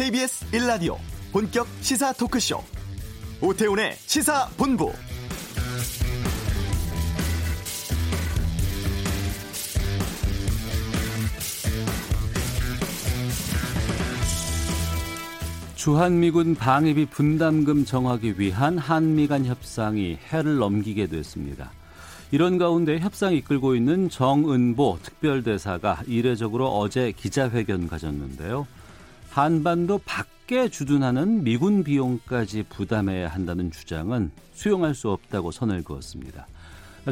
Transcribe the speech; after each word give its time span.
KBS 0.00 0.46
1라디오 0.52 0.96
본격 1.30 1.66
시사 1.82 2.14
토크쇼 2.14 2.64
오태훈의 3.42 3.92
시사본부 3.96 4.90
주한미군 15.74 16.54
방위비 16.54 17.04
분담금 17.04 17.84
정하기 17.84 18.36
위한 18.38 18.78
한미 18.78 19.28
간 19.28 19.44
협상이 19.44 20.16
해를 20.32 20.56
넘기게 20.56 21.08
됐습니다. 21.08 21.72
이런 22.30 22.56
가운데 22.56 22.98
협상 22.98 23.34
이끌고 23.34 23.74
있는 23.74 24.08
정은보 24.08 25.00
특별대사가 25.02 26.00
이례적으로 26.06 26.68
어제 26.78 27.12
기자회견 27.12 27.86
가졌는데요. 27.86 28.66
한반도 29.30 29.98
밖에 29.98 30.68
주둔하는 30.68 31.44
미군 31.44 31.84
비용까지 31.84 32.64
부담해야 32.68 33.28
한다는 33.28 33.70
주장은 33.70 34.32
수용할 34.52 34.94
수 34.94 35.10
없다고 35.10 35.52
선을 35.52 35.84
그었습니다. 35.84 36.48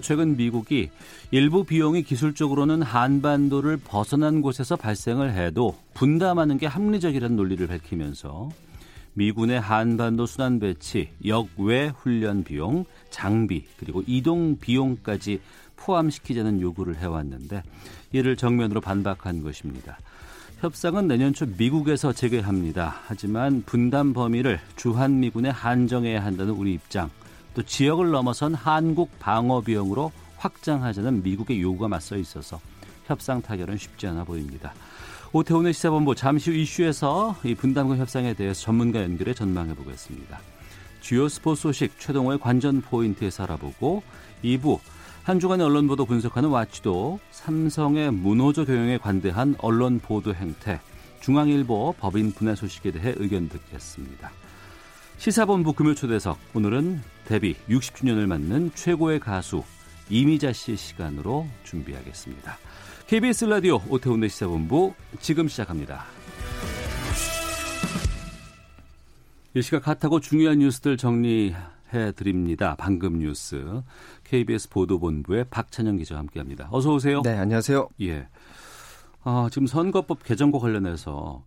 최근 0.03 0.37
미국이 0.37 0.91
일부 1.31 1.65
비용이 1.65 2.03
기술적으로는 2.03 2.83
한반도를 2.83 3.79
벗어난 3.79 4.43
곳에서 4.43 4.75
발생을 4.75 5.33
해도 5.33 5.79
분담하는 5.95 6.59
게 6.59 6.67
합리적이라는 6.67 7.37
논리를 7.37 7.65
밝히면서 7.67 8.51
미군의 9.15 9.61
한반도 9.61 10.27
순환 10.27 10.59
배치, 10.59 11.11
역외 11.25 11.93
훈련 11.97 12.43
비용, 12.43 12.85
장비, 13.11 13.65
그리고 13.79 14.03
이동 14.07 14.59
비용까지 14.59 15.41
포함시키자는 15.77 16.61
요구를 16.61 16.97
해왔는데 16.97 17.63
이를 18.13 18.37
정면으로 18.37 18.80
반박한 18.80 19.43
것입니다. 19.43 19.99
협상은 20.60 21.06
내년 21.06 21.32
초 21.32 21.46
미국에서 21.46 22.12
재개합니다. 22.12 23.02
하지만 23.06 23.62
분담 23.64 24.12
범위를 24.12 24.59
주한미군에 24.74 25.51
한정해야 25.51 26.24
한다는 26.24 26.52
우리 26.52 26.74
입장, 26.74 27.10
또 27.54 27.62
지역을 27.62 28.10
넘어선 28.10 28.54
한국 28.54 29.16
방어 29.20 29.60
비용으로 29.60 30.10
확장하자는 30.36 31.23
미국의 31.23 31.62
요구가 31.62 31.86
맞서 31.86 32.16
있어서 32.16 32.60
협상 33.06 33.40
타결은 33.40 33.76
쉽지 33.76 34.09
않아 34.09 34.24
보입니다. 34.24 34.74
오태훈의 35.32 35.73
시사본부 35.73 36.16
잠시 36.16 36.51
후 36.51 36.56
이슈에서 36.56 37.36
이 37.45 37.54
분담금 37.54 37.96
협상에 37.96 38.34
대해서 38.34 38.60
전문가 38.62 39.01
연결해 39.01 39.34
전망해 39.34 39.74
보겠습니다. 39.76 40.40
주요 41.01 41.29
스포츠 41.29 41.62
소식 41.62 42.01
최동호의 42.01 42.40
관전 42.40 42.80
포인트에서 42.80 43.45
알아보고 43.45 44.02
2부 44.42 44.80
한 45.29 45.38
주간의 45.38 45.66
언론 45.66 45.87
보도 45.88 46.07
분석하는 46.07 46.48
와치도 46.48 47.21
삼성의 47.32 48.12
문호조 48.12 48.65
경영에 48.65 48.96
관대한 48.96 49.54
언론 49.59 50.01
보도 50.01 50.35
행태 50.35 50.80
중앙일보 51.20 51.96
법인 52.01 52.32
분해 52.32 52.54
소식에 52.54 52.93
대해 52.93 53.12
의견 53.18 53.51
듣겠습니다. 53.51 54.30
시사본부 55.18 55.74
금요초대석 55.74 56.38
오늘은 56.54 57.02
데뷔 57.26 57.57
60주년을 57.68 58.24
맞는 58.24 58.70
최고의 58.74 59.20
가수 59.20 59.65
이미자 60.09 60.54
씨의 60.54 60.79
시간으로 60.79 61.46
준비하겠습니다. 61.63 62.57
KBS 63.07 63.45
라디오 63.45 63.82
오태훈의 63.90 64.31
시사본부 64.31 64.94
지금 65.20 65.47
시작합니다. 65.47 66.06
이 69.53 69.60
시각 69.60 69.88
핫하고 69.88 70.20
중요한 70.20 70.60
뉴스들 70.60 70.97
정리해 70.97 72.12
드립니다. 72.16 72.76
방금 72.78 73.19
뉴스 73.19 73.82
KBS 74.28 74.69
보도본부의 74.69 75.47
박찬영 75.50 75.97
기자와 75.97 76.21
함께합니다. 76.21 76.69
어서 76.71 76.93
오세요. 76.93 77.22
네, 77.22 77.37
안녕하세요. 77.38 77.88
예. 78.03 78.28
아, 79.25 79.48
지금 79.50 79.66
선거법 79.66 80.22
개정과 80.22 80.59
관련해서 80.59 81.44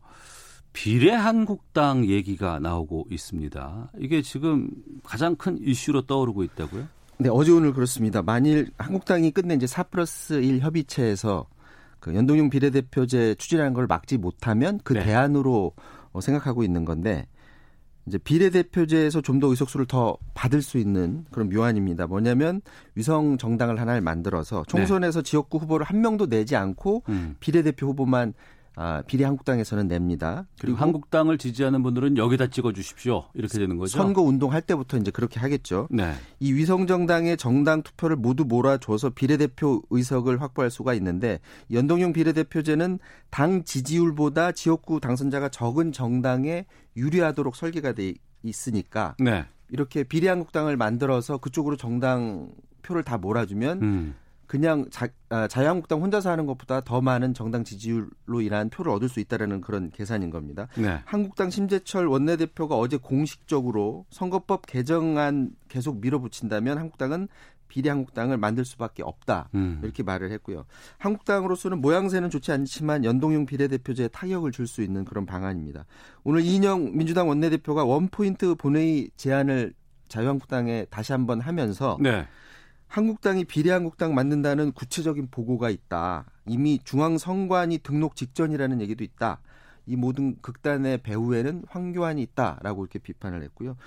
비례한국당 0.74 2.08
얘기가 2.08 2.60
나오고 2.60 3.08
있습니다. 3.12 3.92
이게 4.00 4.22
지금 4.22 4.70
가장 5.04 5.36
큰 5.36 5.60
이슈로 5.62 6.04
떠오르고 6.04 6.44
있다고요? 6.44 6.88
네, 7.20 7.30
어제 7.30 7.52
오늘 7.52 7.74
그렇습니다. 7.74 8.24
만일 8.24 8.72
한국당이 8.78 9.30
끝내 9.32 9.54
이제 9.54 9.68
4 9.68 9.84
플러스 9.84 10.34
1 10.34 10.62
협의체에서 10.62 11.46
그 12.00 12.16
연동형 12.16 12.50
비례대표제 12.50 13.36
추진하는 13.36 13.74
걸 13.74 13.86
막지 13.86 14.18
못하면 14.18 14.80
그 14.84 14.94
네. 14.94 15.04
대안으로 15.04 15.74
어, 16.14 16.22
생각하고 16.22 16.64
있는 16.64 16.84
건데 16.84 17.28
이제 18.08 18.18
비례대표제에서 18.18 19.22
좀 19.22 19.42
더 19.42 19.48
의석수를 19.48 19.88
더 19.88 20.18
받을 20.36 20.62
수 20.62 20.78
있는 20.78 21.26
그런 21.32 21.50
묘안입니다. 21.50 22.06
뭐냐면 22.06 22.62
위성 22.94 23.38
정당을 23.38 23.80
하나를 23.80 24.02
만들어서 24.02 24.64
총선에서 24.68 25.24
네. 25.24 25.30
지역구 25.30 25.58
후보를 25.58 25.86
한 25.86 26.02
명도 26.02 26.28
내지 26.28 26.56
않고 26.56 27.04
음. 27.10 27.36
비례대표 27.40 27.88
후보만 27.88 28.34
아, 28.76 29.04
비례 29.06 29.26
한국당에서는 29.26 29.88
냅니다. 29.88 30.48
그리고 30.60 30.78
한국당을 30.78 31.38
지지하는 31.38 31.84
분들은 31.84 32.18
여기다 32.18 32.48
찍어 32.48 32.72
주십시오. 32.72 33.26
이렇게 33.34 33.58
되는 33.58 33.78
거죠. 33.78 33.98
선거 33.98 34.22
운동할 34.22 34.62
때부터 34.62 34.98
이제 34.98 35.12
그렇게 35.12 35.40
하겠죠. 35.40 35.88
네. 35.92 36.14
이 36.40 36.54
위성 36.54 36.88
정당의 36.88 37.36
정당 37.38 37.84
투표를 37.84 38.16
모두 38.16 38.46
몰아줘서 38.46 39.10
비례대표 39.10 39.82
의석을 39.90 40.42
확보할 40.42 40.72
수가 40.72 40.94
있는데 40.96 41.40
연동형 41.72 42.14
비례대표제는 42.14 43.00
당 43.30 43.64
지지율보다 43.64 44.54
지역구 44.54 45.00
당선자가 45.00 45.50
적은 45.50 45.92
정당에 45.92 46.66
유리하도록 46.96 47.56
설계가 47.56 47.94
돼 47.94 48.14
있으니까 48.44 49.16
네. 49.20 49.46
이렇게 49.70 50.04
비례 50.04 50.30
한국당을 50.30 50.78
만들어서 50.78 51.38
그쪽으로 51.38 51.78
정당 51.78 52.50
표를 52.82 53.04
다 53.04 53.18
몰아주면 53.18 53.82
음. 53.82 54.16
그냥 54.52 54.86
자, 54.92 55.08
아, 55.30 55.48
자유한국당 55.48 56.02
혼자서 56.02 56.30
하는 56.30 56.46
것보다 56.46 56.82
더 56.82 57.00
많은 57.00 57.34
정당 57.34 57.64
지지율로 57.64 58.42
인한 58.42 58.70
표를 58.70 58.92
얻을 58.92 59.08
수 59.08 59.22
있다라는 59.22 59.62
그런 59.62 59.90
계산인 59.92 60.30
겁니다. 60.30 60.68
네. 60.76 61.00
한국당 61.06 61.50
심재철 61.50 62.06
원내대표가 62.06 62.76
어제 62.76 62.98
공식적으로 62.98 64.06
선거법 64.10 64.66
개정안 64.66 65.52
계속 65.70 66.02
밀어붙인다면 66.02 66.80
한국당은 66.80 67.30
비례한국당을 67.70 68.36
만들 68.36 68.66
수밖에 68.66 69.04
없다 69.04 69.48
음. 69.56 69.80
이렇게 69.84 70.04
말을 70.04 70.32
했고요. 70.34 70.66
한국당으로서는 70.98 71.80
모양새는 71.80 72.30
좋지 72.30 72.52
않지만 72.52 73.06
연동형 73.06 73.46
비례대표제에 73.46 74.10
타격을 74.10 74.52
줄 74.52 74.68
수 74.68 74.82
있는 74.82 75.06
그런 75.06 75.26
방안입니다. 75.26 75.86
오늘 76.26 76.42
이인영 76.42 76.98
민주당 76.98 77.30
원내대표가 77.30 77.86
원포인트 77.86 78.56
본회의 78.56 79.12
제안을 79.16 79.72
자유한국당에 80.10 80.88
다시 80.90 81.14
한번 81.14 81.40
하면서 81.40 81.98
네. 82.02 82.28
한국당이 82.92 83.46
비례한국당 83.46 84.14
만든다는 84.14 84.74
구체적인 84.74 85.30
보고가 85.32 85.70
있다. 85.70 86.26
이미 86.46 86.78
중앙선관위 86.84 87.80
등록 87.84 88.18
직전이라는 88.18 88.82
얘기도 88.82 89.06
있다. 89.06 89.40
이 89.86 89.96
모든 89.96 90.36
극단의 90.42 90.98
배후에는 90.98 91.64
황교안이 91.70 92.22
있다라고 92.22 92.84
이렇게 92.84 93.00
비판을 93.00 93.44
했고요. 93.44 93.78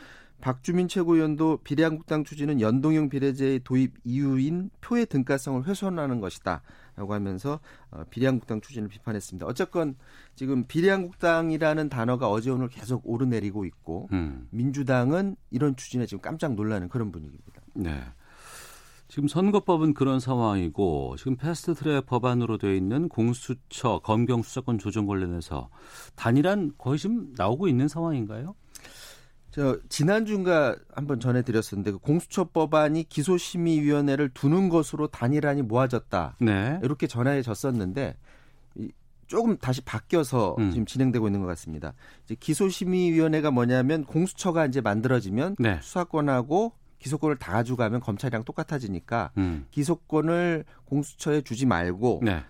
박주민 0.40 0.88
최고위원도 0.88 1.58
비례한국당 1.64 2.24
추진은 2.24 2.62
연동형 2.62 3.10
비례제의 3.10 3.60
도입 3.62 3.92
이유인 4.04 4.70
표의 4.80 5.04
등가성을 5.04 5.66
훼손하는 5.66 6.20
것이다. 6.20 6.62
라고 6.96 7.12
하면서 7.12 7.60
어, 7.90 8.04
비례한국당 8.08 8.62
추진을 8.62 8.88
비판했습니다. 8.88 9.44
어쨌건 9.44 9.96
지금 10.34 10.64
비례한국당이라는 10.64 11.90
단어가 11.90 12.30
어제 12.30 12.50
오늘 12.50 12.68
계속 12.68 13.02
오르내리고 13.04 13.66
있고 13.66 14.08
음. 14.12 14.48
민주당은 14.50 15.36
이런 15.50 15.76
추진에 15.76 16.06
지금 16.06 16.22
깜짝 16.22 16.54
놀라는 16.54 16.88
그런 16.88 17.12
분위기입니다. 17.12 17.60
네. 17.74 18.02
지금 19.14 19.28
선거법은 19.28 19.94
그런 19.94 20.18
상황이고 20.18 21.14
지금 21.18 21.36
패스트트랙 21.36 22.04
법안으로 22.04 22.58
되어 22.58 22.74
있는 22.74 23.08
공수처 23.08 24.00
검경 24.00 24.42
수사권 24.42 24.78
조정 24.78 25.06
관련해서 25.06 25.70
단일한 26.16 26.72
거의 26.76 26.98
지금 26.98 27.32
나오고 27.36 27.68
있는 27.68 27.86
상황인가요? 27.86 28.56
저 29.52 29.78
지난주인가 29.88 30.74
한번 30.92 31.20
전해드렸었는데 31.20 31.92
그 31.92 31.98
공수처 31.98 32.42
법안이 32.46 33.04
기소심의위원회를 33.04 34.30
두는 34.30 34.68
것으로 34.68 35.06
단일안이 35.06 35.62
모아졌다. 35.62 36.38
네. 36.40 36.80
이렇게 36.82 37.06
전해졌었는데 37.06 38.16
조금 39.28 39.56
다시 39.58 39.80
바뀌어서 39.82 40.56
음. 40.58 40.72
지금 40.72 40.86
진행되고 40.86 41.28
있는 41.28 41.40
것 41.40 41.46
같습니다. 41.46 41.94
이제 42.24 42.34
기소심의위원회가 42.34 43.52
뭐냐면 43.52 44.06
공수처가 44.06 44.66
이제 44.66 44.80
만들어지면 44.80 45.54
네. 45.60 45.78
수사권하고 45.80 46.72
기소권을 47.04 47.36
다 47.36 47.52
가져가면 47.52 48.00
검찰이랑 48.00 48.44
똑같아지니까 48.44 49.30
음. 49.36 49.66
기소권을 49.70 50.64
공수처에 50.86 51.42
주지 51.42 51.66
말고 51.66 52.22
네. 52.24 52.42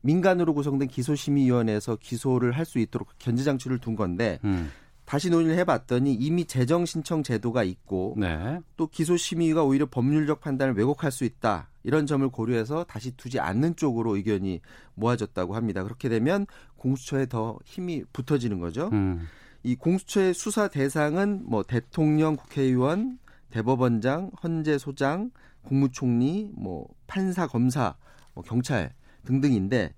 민간으로 0.00 0.52
구성된 0.52 0.88
기소심의위원회에서 0.88 1.96
기소를 1.96 2.50
할 2.52 2.66
수 2.66 2.80
있도록 2.80 3.08
견제 3.20 3.44
장치를 3.44 3.78
둔 3.78 3.94
건데 3.94 4.40
음. 4.42 4.72
다시 5.04 5.30
논의를 5.30 5.56
해봤더니 5.58 6.12
이미 6.14 6.44
재정 6.44 6.86
신청 6.86 7.22
제도가 7.22 7.62
있고 7.62 8.14
네. 8.16 8.58
또 8.76 8.88
기소심의가 8.88 9.62
오히려 9.62 9.86
법률적 9.86 10.40
판단을 10.40 10.74
왜곡할 10.74 11.12
수 11.12 11.24
있다 11.24 11.70
이런 11.84 12.06
점을 12.06 12.28
고려해서 12.28 12.82
다시 12.84 13.12
두지 13.16 13.38
않는 13.38 13.76
쪽으로 13.76 14.16
의견이 14.16 14.60
모아졌다고 14.94 15.54
합니다. 15.54 15.84
그렇게 15.84 16.08
되면 16.08 16.46
공수처에 16.76 17.26
더 17.26 17.58
힘이 17.64 18.02
붙어지는 18.12 18.58
거죠. 18.58 18.90
음. 18.92 19.28
이 19.62 19.76
공수처의 19.76 20.34
수사 20.34 20.66
대상은 20.66 21.42
뭐 21.44 21.62
대통령, 21.62 22.34
국회의원, 22.36 23.18
대법원장, 23.50 24.30
헌재 24.42 24.78
소장, 24.78 25.30
국무총리, 25.62 26.50
뭐 26.54 26.86
판사, 27.06 27.46
검사, 27.46 27.96
뭐 28.34 28.44
경찰 28.44 28.94
등등인데 29.24 29.92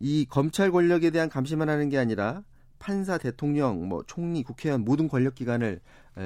이 0.00 0.26
검찰 0.28 0.70
권력에 0.70 1.10
대한 1.10 1.28
감시만 1.28 1.68
하는 1.68 1.88
게 1.88 1.98
아니라 1.98 2.42
판사, 2.78 3.16
대통령, 3.16 3.88
뭐 3.88 4.02
총리, 4.06 4.42
국회의원 4.42 4.84
모든 4.84 5.08
권력 5.08 5.34
기관을 5.34 5.80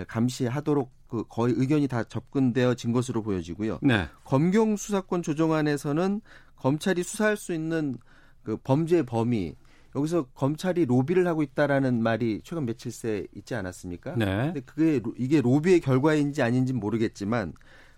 감시하도록 0.09 0.91
그 1.07 1.25
거의 1.29 1.55
의견이 1.57 1.89
다 1.89 2.05
접근되어진 2.05 2.93
것으로 2.93 3.23
보여지고요. 3.23 3.79
네. 3.83 4.07
검경 4.25 4.77
수사권 4.77 5.23
조정안에서는 5.23 6.21
검찰이 6.57 7.03
수사할 7.03 7.37
수 7.37 7.53
있는 7.53 7.97
그 8.43 8.57
범죄 8.57 9.03
범위 9.03 9.55
여기서 9.97 10.25
검찰이 10.35 10.87
로비를 10.87 11.27
하고 11.27 11.43
있다라는 11.43 12.03
말이 12.03 12.41
최근 12.45 12.65
며칠 12.67 12.93
새 12.93 13.27
있지 13.35 13.55
않았습니까? 13.55 14.15
네. 14.17 14.53
근데 14.53 14.61
그게 14.61 15.01
이게 15.19 15.41
로비의 15.41 15.81
결과인지 15.81 16.43
아닌지 16.43 16.73
모르겠지만 16.73 17.53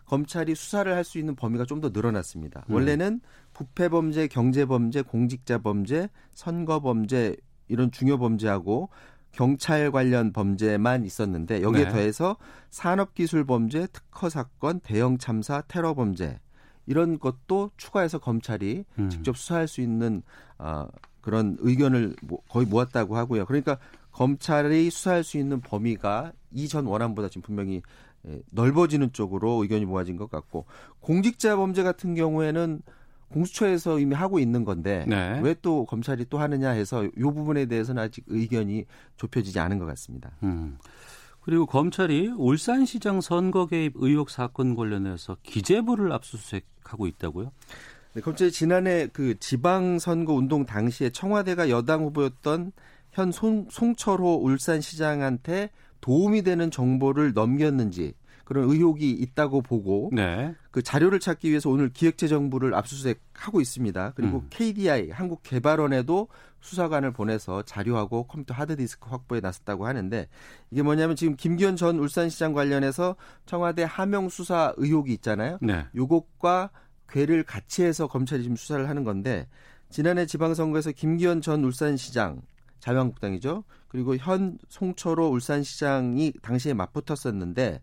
검찰이 0.07 0.55
수사를 0.55 0.93
할 0.95 1.05
수 1.05 1.19
있는 1.19 1.35
범위가 1.37 1.65
좀 1.65 1.81
더 1.81 1.91
늘어났습니다. 1.91 2.65
음. 2.69 2.75
원래는 2.75 3.21
부패 3.53 3.89
범죄, 3.89 4.27
경제 4.29 4.65
범죄, 4.65 5.03
공직자 5.03 5.59
범죄, 5.59 6.09
선거 6.33 6.81
범죄 6.81 7.37
이런 7.69 7.91
중요 7.91 8.19
범죄하고 8.19 8.89
경찰 9.33 9.91
관련 9.91 10.33
범죄만 10.33 11.05
있었는데 11.05 11.63
여기에 11.63 11.85
네. 11.85 11.91
더해서 11.91 12.37
산업기술 12.71 13.45
범죄, 13.47 13.87
특허 13.93 14.29
사건, 14.29 14.81
대형 14.81 15.19
참사, 15.19 15.63
테러 15.63 15.95
범죄 15.95 16.39
이런 16.87 17.19
것도 17.19 17.71
추가해서 17.77 18.19
검찰이 18.19 18.85
음. 18.99 19.09
직접 19.09 19.37
수사할 19.37 19.69
수 19.69 19.81
있는 19.81 20.23
어, 20.59 20.87
그런 21.23 21.57
의견을 21.61 22.17
거의 22.49 22.67
모았다고 22.67 23.17
하고요. 23.17 23.47
그러니까 23.47 23.79
검찰이 24.11 24.91
수사할 24.91 25.25
수 25.25 25.39
있는 25.39 25.61
범위가 25.61 26.33
이전 26.53 26.85
원안보다 26.85 27.29
지금 27.29 27.43
분명히 27.43 27.81
예, 28.29 28.41
넓어지는 28.51 29.13
쪽으로 29.13 29.63
의견이 29.63 29.85
모아진 29.85 30.17
것 30.17 30.31
같고 30.31 30.67
공직자 31.01 31.57
범죄 31.57 31.83
같은 31.83 32.15
경우에는 32.15 32.83
공수처에서 33.31 33.99
이미 33.99 34.15
하고 34.15 34.39
있는 34.39 34.65
건데 34.65 35.05
네. 35.09 35.41
왜또 35.43 35.87
검찰이 35.87 36.27
또 36.29 36.39
하느냐 36.39 36.71
해서 36.71 37.05
이 37.05 37.21
부분에 37.21 37.67
대해서는 37.67 38.03
아직 38.03 38.25
의견이 38.29 38.85
좁혀지지 39.17 39.59
않은 39.59 39.79
것 39.79 39.87
같습니다. 39.87 40.31
음. 40.43 40.77
그리고 41.41 41.67
검찰이 41.67 42.29
울산시장 42.29 43.21
선거 43.21 43.67
개입 43.67 43.95
의혹 43.97 44.31
사건 44.31 44.77
관련해서 44.77 45.39
기재부를 45.43 46.13
압수수색하고 46.13 47.07
있다고요? 47.07 47.51
네, 48.15 48.21
검찰이 48.21 48.51
지난해 48.53 49.09
그 49.13 49.39
지방선거 49.39 50.35
운동 50.35 50.67
당시에 50.67 51.11
청와대가 51.11 51.71
여당 51.71 52.05
후보였던 52.05 52.73
현 53.13 53.33
송, 53.33 53.67
송철호 53.71 54.43
울산시장한테 54.43 55.71
도움이 56.01 56.43
되는 56.43 56.71
정보를 56.71 57.33
넘겼는지 57.33 58.15
그런 58.45 58.69
의혹이 58.69 59.11
있다고 59.11 59.63
보고 59.63 60.11
네. 60.13 60.55
그 60.71 60.83
자료를 60.83 61.21
찾기 61.21 61.49
위해서 61.49 61.71
오늘 61.71 61.91
기획재정부를 61.91 62.75
압수수색하고 62.75 63.61
있습니다. 63.61 64.13
그리고 64.15 64.39
음. 64.39 64.47
KDI 64.51 65.11
한국개발원에도 65.11 66.29
수사관을 66.61 67.13
보내서 67.13 67.63
자료하고 67.63 68.25
컴퓨터 68.25 68.55
하드디스크 68.55 69.09
확보에 69.09 69.41
나섰다고 69.41 69.87
하는데 69.87 70.29
이게 70.71 70.83
뭐냐면 70.83 71.17
지금 71.17 71.37
김기현 71.37 71.77
전 71.77 71.99
울산시장 71.99 72.53
관련해서 72.53 73.17
청와대 73.47 73.85
하명 73.89 74.29
수사 74.29 74.75
의혹이 74.77 75.13
있잖아요. 75.15 75.59
네. 75.63 75.87
요것과 75.95 76.71
괴를 77.13 77.45
같이 77.45 77.83
해서 77.85 78.07
검찰이 78.07 78.43
지금 78.43 78.57
수사를 78.57 78.89
하는 78.89 79.05
건데 79.05 79.47
지난해 79.91 80.27
지방선거에서 80.27 80.93
김기현 80.93 81.43
전 81.43 81.63
울산시장 81.63 82.41
자유한국당이죠. 82.81 83.65
그리고 83.89 84.17
현 84.17 84.59
송철호 84.69 85.29
울산시장이 85.29 86.33
당시에 86.43 86.73
맞붙었었는데 86.73 87.83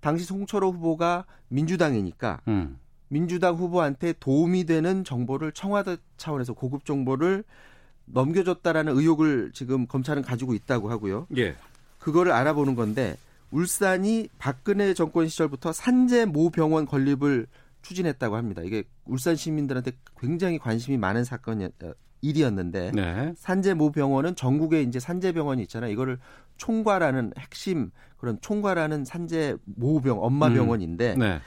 당시 0.00 0.24
송철호 0.24 0.70
후보가 0.70 1.26
민주당이니까 1.48 2.40
음. 2.48 2.78
민주당 3.08 3.56
후보한테 3.56 4.14
도움이 4.20 4.64
되는 4.64 5.02
정보를 5.02 5.52
청와대 5.52 5.96
차원에서 6.16 6.52
고급 6.52 6.84
정보를 6.84 7.42
넘겨줬다라는 8.04 8.96
의혹을 8.96 9.50
지금 9.52 9.86
검찰은 9.86 10.22
가지고 10.22 10.54
있다고 10.54 10.90
하고요. 10.90 11.26
예. 11.36 11.56
그거를 11.98 12.32
알아보는 12.32 12.74
건데 12.74 13.16
울산이 13.50 14.28
박근혜 14.38 14.94
정권 14.94 15.28
시절부터 15.28 15.72
산재 15.72 16.26
모 16.26 16.50
병원 16.50 16.86
건립을 16.86 17.46
추진했다고 17.88 18.36
합니다. 18.36 18.62
이게 18.62 18.84
울산 19.06 19.34
시민들한테 19.34 19.92
굉장히 20.20 20.58
관심이 20.58 20.98
많은 20.98 21.24
사건 21.24 21.62
어, 21.62 21.92
일이었는데 22.20 22.92
네. 22.94 23.32
산재 23.36 23.74
모 23.74 23.90
병원은 23.90 24.34
전국에 24.34 24.82
이제 24.82 25.00
산재 25.00 25.32
병원이 25.32 25.62
있잖아요. 25.62 25.90
이거를 25.90 26.18
총괄하는 26.56 27.32
핵심 27.38 27.90
그런 28.18 28.38
총괄하는 28.40 29.04
산재 29.04 29.56
모병 29.64 30.22
엄마 30.22 30.48
음. 30.48 30.54
병원인데 30.54 31.14
음. 31.14 31.18
네. 31.18 31.40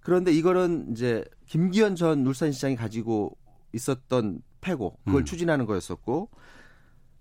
그런데 0.00 0.32
이거는 0.32 0.88
이제 0.90 1.24
김기현 1.46 1.94
전 1.94 2.26
울산시장이 2.26 2.74
가지고 2.76 3.36
있었던 3.72 4.40
패고 4.60 4.98
그걸 5.04 5.22
음. 5.22 5.24
추진하는 5.24 5.66
거였었고 5.66 6.30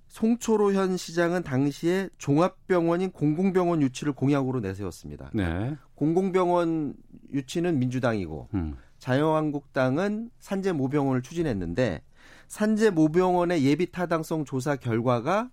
송초로 0.07 0.73
현 0.73 0.95
시장은 0.95 1.43
당시에 1.43 2.09
종합병원인 2.17 3.11
공공병원 3.11 3.81
유치를 3.81 4.13
공약으로 4.13 4.59
내세웠습니다. 4.59 5.31
네. 5.33 5.75
공공병원 6.03 6.95
유치는 7.31 7.79
민주당이고 7.79 8.49
음. 8.55 8.75
자유한국당은 8.99 10.31
산재 10.39 10.73
모병원을 10.73 11.21
추진했는데 11.21 12.01
산재 12.49 12.89
모병원의 12.89 13.63
예비 13.63 13.89
타당성 13.89 14.43
조사 14.43 14.75
결과가 14.75 15.49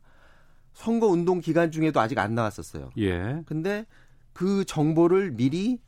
선거 0.72 1.06
운동 1.06 1.40
기간 1.40 1.70
중에도 1.70 2.00
아직 2.00 2.18
안 2.18 2.34
나왔었어요. 2.34 2.90
예. 2.98 3.42
근데 3.46 3.86
그 4.32 4.64
정보를 4.64 5.30
미리 5.32 5.78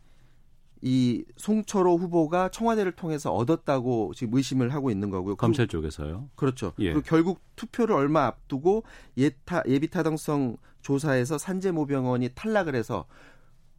이 0.81 1.25
송철호 1.37 1.97
후보가 1.97 2.51
청와대를 2.51 2.93
통해서 2.93 3.33
얻었다고 3.33 4.13
지금 4.15 4.37
의심을 4.37 4.73
하고 4.73 4.91
있는 4.93 5.11
거고요. 5.11 5.35
검찰 5.37 5.67
쪽에서요. 5.67 6.29
그렇죠. 6.37 6.73
예. 6.79 6.93
그리고 6.93 7.03
결국 7.05 7.41
투표를 7.57 7.97
얼마 7.97 8.27
앞두고 8.27 8.85
예타 9.17 9.65
예비 9.67 9.89
타당성 9.89 10.57
조사에서 10.83 11.39
산재모병원이 11.39 12.31
탈락을 12.35 12.75
해서 12.75 13.07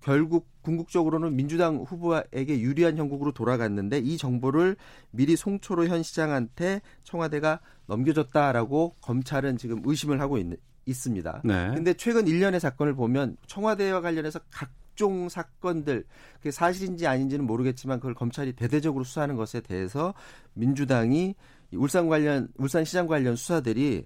결국 0.04 0.48
궁극적으로는 0.64 1.36
민주당 1.36 1.78
후보에게 1.78 2.60
유리한 2.60 2.98
형국으로 2.98 3.32
돌아갔는데 3.32 4.00
이 4.00 4.18
정보를 4.18 4.76
미리 5.12 5.38
송초로 5.38 5.88
현 5.88 6.04
시장한테 6.04 6.82
청와대가 7.06 7.62
넘겨줬다라고 7.88 8.96
검찰은 9.00 9.58
지금 9.58 9.82
의심을 9.86 10.20
하고 10.20 10.38
있는, 10.38 10.58
있습니다. 10.86 11.42
네. 11.46 11.72
근데 11.74 11.94
최근 11.94 12.26
1년의 12.26 12.60
사건을 12.60 12.96
보면 12.96 13.38
청와대와 13.48 14.02
관련해서 14.02 14.42
각종 14.52 15.30
사건들 15.30 16.04
그게 16.36 16.52
사실인지 16.52 17.08
아닌지는 17.08 17.46
모르겠지만 17.46 18.00
그걸 18.00 18.14
검찰이 18.14 18.54
대대적으로 18.54 19.06
수사하는 19.06 19.38
것에 19.38 19.62
대해서 19.62 20.14
민주당이 20.54 21.36
울산 21.72 22.10
관련 22.10 22.50
울산 22.58 22.84
시장 22.84 23.08
관련 23.08 23.38
수사들이 23.38 24.06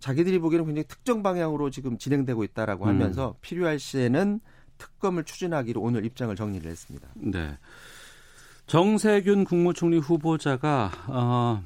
자기들이 0.00 0.38
보기에는 0.38 0.66
굉장히 0.66 0.86
특정 0.86 1.22
방향으로 1.22 1.70
지금 1.70 1.96
진행되고 1.96 2.44
있다라고 2.44 2.84
음. 2.84 2.88
하면서 2.90 3.30
음. 3.30 3.34
필요할 3.40 3.78
시에는 3.78 4.40
특검을 4.78 5.24
추진하기로 5.24 5.80
오늘 5.80 6.04
입장을 6.04 6.34
정리를 6.34 6.70
했습니다. 6.70 7.08
네. 7.14 7.58
정세균 8.66 9.44
국무총리 9.44 9.98
후보자가 9.98 10.90
어, 11.08 11.64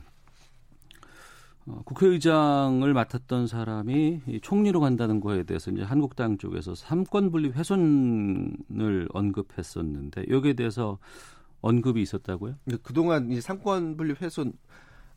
어, 1.67 1.83
국회의장을 1.85 2.93
맡았던 2.93 3.47
사람이 3.47 4.41
총리로 4.43 4.81
간다는 4.81 5.21
거에 5.21 5.45
대해서 5.45 5.71
이제 5.71 5.83
한국당 5.83 6.39
쪽에서 6.39 6.75
삼권 6.75 7.31
분립 7.31 7.57
훼손을 7.57 9.09
언급했었는데 9.13 10.27
여기에 10.29 10.55
대해서 10.55 10.99
언급이 11.61 12.03
있었다고요? 12.03 12.57
그동안 12.83 13.31
이 13.31 13.41
삼권 13.41 13.97
분립 13.97 14.21
훼손 14.23 14.53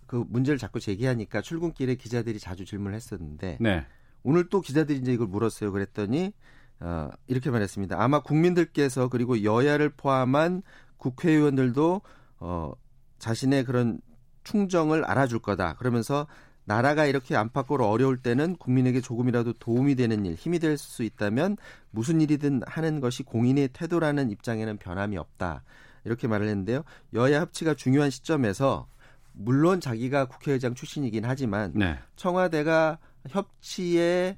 그 0.05 0.23
문제를 0.27 0.57
자꾸 0.57 0.79
제기하니까 0.79 1.41
출근길에 1.41 1.95
기자들이 1.95 2.39
자주 2.39 2.65
질문을 2.65 2.95
했었는데 2.95 3.57
네. 3.59 3.85
오늘 4.23 4.49
또 4.49 4.61
기자들이 4.61 4.99
이제 4.99 5.13
이걸 5.13 5.27
물었어요. 5.27 5.71
그랬더니 5.71 6.33
어, 6.79 7.09
이렇게 7.27 7.49
말했습니다. 7.49 8.01
아마 8.01 8.19
국민들께서 8.21 9.07
그리고 9.09 9.43
여야를 9.43 9.89
포함한 9.89 10.61
국회의원들도 10.97 12.01
어, 12.39 12.73
자신의 13.19 13.63
그런 13.63 13.99
충정을 14.43 15.03
알아줄 15.05 15.39
거다. 15.39 15.75
그러면서 15.75 16.27
나라가 16.65 17.05
이렇게 17.05 17.35
안팎으로 17.35 17.87
어려울 17.87 18.17
때는 18.17 18.55
국민에게 18.55 18.99
조금이라도 19.01 19.53
도움이 19.53 19.95
되는 19.95 20.25
일, 20.25 20.33
힘이 20.33 20.59
될 20.59 20.77
수 20.77 21.03
있다면 21.03 21.57
무슨 21.91 22.21
일이든 22.21 22.61
하는 22.65 22.99
것이 22.99 23.23
공인의 23.23 23.69
태도라는 23.69 24.31
입장에는 24.31 24.77
변함이 24.77 25.17
없다. 25.17 25.63
이렇게 26.05 26.27
말을 26.27 26.47
했는데요. 26.47 26.83
여야 27.13 27.41
합치가 27.41 27.73
중요한 27.75 28.09
시점에서 28.09 28.87
물론 29.33 29.79
자기가 29.79 30.25
국회의장 30.25 30.73
출신이긴 30.73 31.25
하지만 31.25 31.71
네. 31.75 31.97
청와대가 32.15 32.99
협치에 33.29 34.37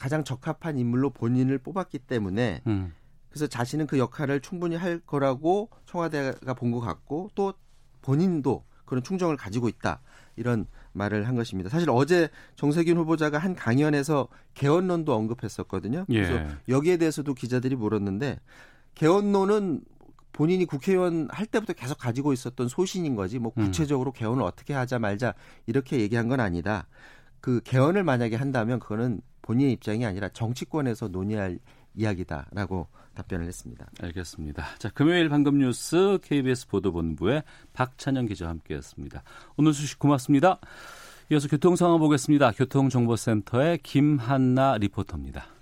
가장 0.00 0.24
적합한 0.24 0.78
인물로 0.78 1.10
본인을 1.10 1.58
뽑았기 1.58 1.98
때문에 2.00 2.62
음. 2.66 2.94
그래서 3.28 3.46
자신은 3.46 3.86
그 3.86 3.98
역할을 3.98 4.40
충분히 4.40 4.74
할 4.74 4.98
거라고 4.98 5.68
청와대가 5.84 6.54
본 6.54 6.72
것 6.72 6.80
같고 6.80 7.30
또 7.34 7.52
본인도 8.02 8.64
그런 8.86 9.04
충정을 9.04 9.36
가지고 9.36 9.68
있다 9.68 10.00
이런 10.36 10.66
말을 10.92 11.28
한 11.28 11.36
것입니다. 11.36 11.68
사실 11.70 11.88
어제 11.90 12.28
정세균 12.56 12.96
후보자가 12.96 13.38
한 13.38 13.54
강연에서 13.54 14.26
개헌론도 14.54 15.14
언급했었거든요. 15.14 16.06
그래서 16.06 16.34
예. 16.34 16.48
여기에 16.68 16.96
대해서도 16.96 17.34
기자들이 17.34 17.76
물었는데 17.76 18.40
개헌론은 18.94 19.82
본인이 20.32 20.64
국회의원 20.64 21.28
할 21.30 21.44
때부터 21.46 21.74
계속 21.74 21.98
가지고 21.98 22.32
있었던 22.32 22.68
소신인 22.68 23.14
거지 23.16 23.38
뭐 23.38 23.52
음. 23.58 23.66
구체적으로 23.66 24.12
개헌을 24.12 24.42
어떻게 24.42 24.72
하자 24.72 24.98
말자 24.98 25.34
이렇게 25.66 26.00
얘기한 26.00 26.28
건 26.28 26.40
아니다. 26.40 26.88
그 27.40 27.60
개헌을 27.64 28.04
만약에 28.04 28.36
한다면 28.36 28.78
그거는 28.78 29.20
본인의 29.42 29.72
입장이 29.72 30.04
아니라 30.04 30.28
정치권에서 30.28 31.08
논의할 31.08 31.58
이야기다라고 31.94 32.86
답변을 33.14 33.46
했습니다. 33.46 33.86
알겠습니다. 34.00 34.64
자, 34.78 34.90
금요일 34.90 35.28
방금 35.28 35.58
뉴스 35.58 36.18
KBS 36.22 36.68
보도본부의 36.68 37.42
박찬영 37.72 38.26
기자와 38.26 38.50
함께했습니다. 38.50 39.22
오늘 39.56 39.72
소식 39.72 39.98
고맙습니다. 39.98 40.60
이어서 41.32 41.48
교통 41.48 41.76
상황 41.76 41.98
보겠습니다. 41.98 42.52
교통정보센터의 42.52 43.78
김한나 43.78 44.78
리포터입니다. 44.78 45.59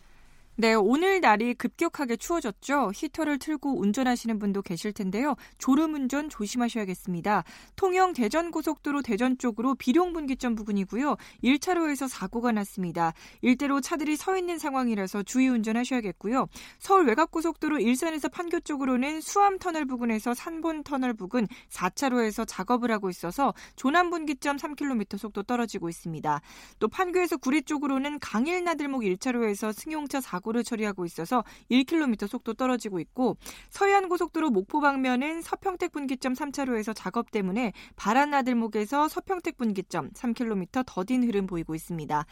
네, 0.60 0.74
오늘 0.74 1.20
날이 1.20 1.54
급격하게 1.54 2.16
추워졌죠. 2.16 2.90
히터를 2.92 3.38
틀고 3.38 3.78
운전하시는 3.78 4.40
분도 4.40 4.60
계실 4.60 4.92
텐데요. 4.92 5.36
졸음 5.58 5.94
운전 5.94 6.28
조심하셔야겠습니다. 6.28 7.44
통영 7.76 8.12
대전 8.12 8.50
고속도로 8.50 9.02
대전 9.02 9.38
쪽으로 9.38 9.76
비룡 9.76 10.12
분기점 10.12 10.56
부근이고요. 10.56 11.16
1차로에서 11.44 12.08
사고가 12.08 12.50
났습니다. 12.50 13.12
일대로 13.40 13.80
차들이 13.80 14.16
서 14.16 14.36
있는 14.36 14.58
상황이라서 14.58 15.22
주의 15.22 15.46
운전하셔야겠고요. 15.46 16.48
서울 16.80 17.06
외곽 17.06 17.30
고속도로 17.30 17.78
일산에서 17.78 18.26
판교 18.26 18.58
쪽으로는 18.58 19.20
수암 19.20 19.60
터널 19.60 19.84
부근에서 19.84 20.34
산본 20.34 20.82
터널 20.82 21.14
부근 21.14 21.46
4차로에서 21.70 22.44
작업을 22.48 22.90
하고 22.90 23.10
있어서 23.10 23.54
조남 23.76 24.10
분기점 24.10 24.56
3km 24.56 25.18
속도 25.18 25.44
떨어지고 25.44 25.88
있습니다. 25.88 26.40
또 26.80 26.88
판교에서 26.88 27.36
구리 27.36 27.62
쪽으로는 27.62 28.18
강일 28.18 28.64
나들목 28.64 29.02
1차로에서 29.02 29.72
승용차 29.72 30.20
사고 30.20 30.47
사고를 30.48 30.64
처리하고 30.64 31.04
있어서 31.04 31.44
1km 31.70 32.26
속도 32.26 32.54
떨어지고 32.54 33.00
있고 33.00 33.36
서해안 33.70 34.08
고속도로 34.08 34.50
목포 34.50 34.80
방면은 34.80 35.42
서평택 35.42 35.92
분기점 35.92 36.34
3차로에서 36.34 36.92
작업 36.94 37.30
때문에 37.30 37.72
바란나들목에서 37.96 39.08
서평택 39.08 39.56
분기점 39.56 40.10
3km 40.10 40.84
더딘 40.86 41.24
흐름 41.24 41.46
보이고 41.46 41.74
있습니다. 41.74 42.26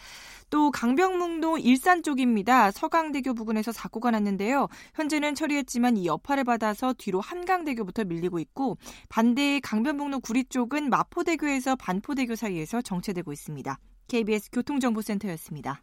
또 0.51 0.71
강병북로 0.71 1.59
일산 1.59 2.03
쪽입니다. 2.03 2.71
서강대교 2.71 3.35
부근에서 3.35 3.73
사고가 3.73 4.11
났는데요. 4.11 4.69
현재는 4.95 5.35
처리했지만 5.35 5.97
이 5.97 6.07
여파를 6.07 6.45
받아서 6.45 6.95
뒤로 6.97 7.21
한강대교부터 7.21 8.05
밀리고 8.05 8.39
있고 8.39 8.79
반대 9.09 9.61
강변북로 9.61 10.21
구리 10.21 10.45
쪽은 10.45 10.91
마포대교에서 10.91 11.77
반포대교 11.77 12.35
사이에서 12.35 12.83
정체되고 12.83 13.33
있습니다. 13.33 13.79
KBS 14.09 14.51
교통정보센터였습니다. 14.53 15.83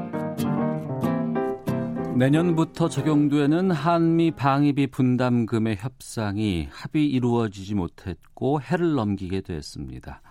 내년부터 2.21 2.87
적용되는 2.87 3.71
한미 3.71 4.29
방위비 4.29 4.91
분담금의 4.91 5.77
협상이 5.77 6.67
합의 6.69 7.09
이루어지지 7.09 7.73
못했고 7.73 8.61
해를 8.61 8.93
넘기게 8.93 9.41
됐습니다. 9.41 10.21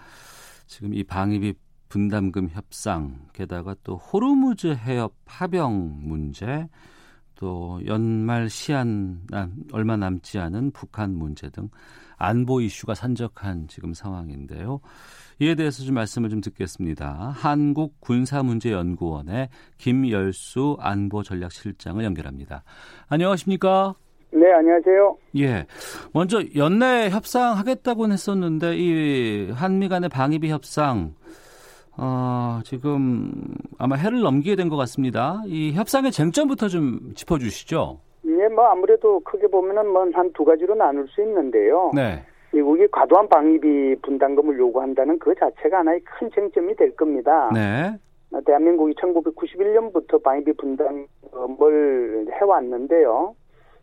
지금 0.69 0.95
이 0.95 1.03
방위비 1.03 1.55
분담금 1.89 2.51
협상 2.51 3.19
게다가 3.33 3.75
또 3.83 3.97
호르무즈 3.97 4.69
해협 4.69 5.17
파병 5.25 6.03
문제 6.03 6.69
또 7.35 7.81
연말 7.85 8.49
시한 8.49 9.27
얼마 9.73 9.97
남지 9.97 10.39
않은 10.39 10.71
북한 10.71 11.13
문제 11.13 11.51
등 11.51 11.71
안보 12.19 12.61
이슈가 12.61 12.95
산적한 12.95 13.67
지금 13.67 13.95
상황인데요. 13.95 14.79
이에 15.41 15.55
대해서 15.55 15.83
좀 15.83 15.95
말씀을 15.95 16.29
좀 16.29 16.41
듣겠습니다. 16.43 17.33
한국 17.35 17.99
군사문제연구원의 18.01 19.49
김열수 19.79 20.77
안보전략실장을 20.79 22.05
연결합니다. 22.05 22.63
안녕하십니까? 23.09 23.95
네, 24.33 24.53
안녕하세요. 24.53 25.17
예. 25.39 25.67
먼저 26.13 26.43
연내 26.55 27.09
협상하겠다고는 27.11 28.13
했었는데 28.13 28.77
이 28.77 29.51
한미 29.53 29.89
간의 29.89 30.11
방위비 30.11 30.51
협상 30.51 31.15
어, 31.97 32.61
지금 32.65 33.33
아마 33.79 33.97
해를 33.97 34.21
넘기게 34.21 34.57
된 34.57 34.69
것 34.69 34.77
같습니다. 34.77 35.43
이 35.47 35.73
협상의 35.73 36.13
쟁점부터 36.13 36.69
좀 36.69 37.13
짚어 37.15 37.39
주시죠. 37.39 37.99
예, 38.27 38.47
뭐 38.49 38.67
아무래도 38.67 39.21
크게 39.21 39.47
보면은 39.49 39.91
뭐 39.91 40.03
한 40.15 40.31
두 40.35 40.45
가지로 40.45 40.75
나눌 40.75 41.09
수 41.09 41.23
있는데요. 41.23 41.91
네. 41.95 42.23
미국이 42.53 42.87
과도한 42.89 43.29
방위비 43.29 43.97
분담금을 44.03 44.59
요구한다는 44.59 45.19
그 45.19 45.35
자체가 45.35 45.79
하나의 45.79 46.01
큰 46.01 46.31
쟁점이 46.35 46.75
될 46.77 46.95
겁니다. 46.97 47.51
네. 47.55 47.93
대한민국이 48.45 48.95
1991년부터 48.95 50.23
방위비 50.23 50.53
분담금을 50.55 52.27
해왔는데요. 52.33 53.35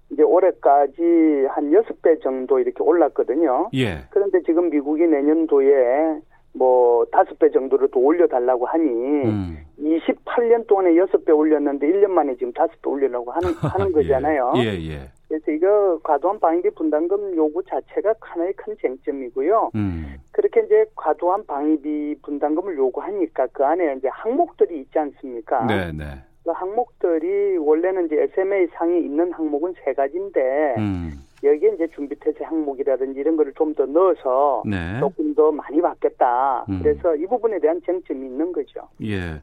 이제 0.10 0.24
올해까지 0.24 1.48
한 1.50 1.72
6배 1.72 2.22
정도 2.22 2.60
이렇게 2.60 2.82
올랐거든요. 2.82 3.70
예. 3.74 4.06
그런데 4.10 4.42
지금 4.44 4.70
미국이 4.70 5.06
내년도에 5.06 6.22
뭐 6.58 7.06
다섯 7.12 7.38
배 7.40 7.50
정도를 7.52 7.90
더 7.92 8.00
올려달라고 8.00 8.66
하니 8.66 8.90
음. 8.90 9.58
28년 9.80 10.66
동안에 10.68 10.98
여섯 10.98 11.24
배 11.24 11.32
올렸는데 11.32 11.88
1년 11.88 12.08
만에 12.08 12.36
지금 12.36 12.52
다섯 12.54 12.72
배 12.82 12.90
올리려고 12.90 13.32
하는 13.32 13.50
하는 13.62 13.92
거잖아요. 13.92 14.54
예, 14.58 14.64
예. 14.90 15.10
그래서 15.28 15.52
이거 15.52 16.00
과도한 16.04 16.40
방위비 16.40 16.70
분담금 16.72 17.36
요구 17.36 17.62
자체가 17.64 18.16
하나의 18.20 18.54
큰 18.54 18.76
쟁점이고요. 18.82 19.72
음. 19.76 20.16
그렇게 20.32 20.62
이제 20.62 20.86
과도한 20.96 21.46
방위비 21.46 22.16
분담금을 22.24 22.78
요구하니까 22.78 23.48
그 23.52 23.66
안에 23.66 23.96
이제 23.98 24.08
항목들이 24.08 24.80
있지 24.80 24.98
않습니까? 24.98 25.66
네, 25.66 25.92
네. 25.92 26.06
그 26.44 26.52
항목들이 26.52 27.58
원래는 27.58 28.06
이제 28.06 28.22
SMA 28.34 28.68
상에 28.74 29.00
있는 29.00 29.34
항목은 29.34 29.74
세 29.84 29.94
가지인데 29.94 30.76
음. 30.78 31.12
여기에 31.44 31.74
이제 31.76 31.88
준비 31.94 32.16
태세 32.20 32.44
항목이라든지 32.44 33.20
이런 33.20 33.36
거를 33.38 33.54
좀 33.54 33.74
더 33.76 33.86
넣어서 33.86 34.64
네. 34.66 35.00
조금 35.00 35.36
더 35.36 35.52
많이 35.52 35.80
받겠다. 35.82 36.66
음. 36.70 36.80
그래서 36.82 37.16
이 37.16 37.28
부분에 37.28 37.60
대한 37.60 37.80
쟁점이 37.86 38.26
있는 38.26 38.52
거죠. 38.52 38.88
예. 39.04 39.40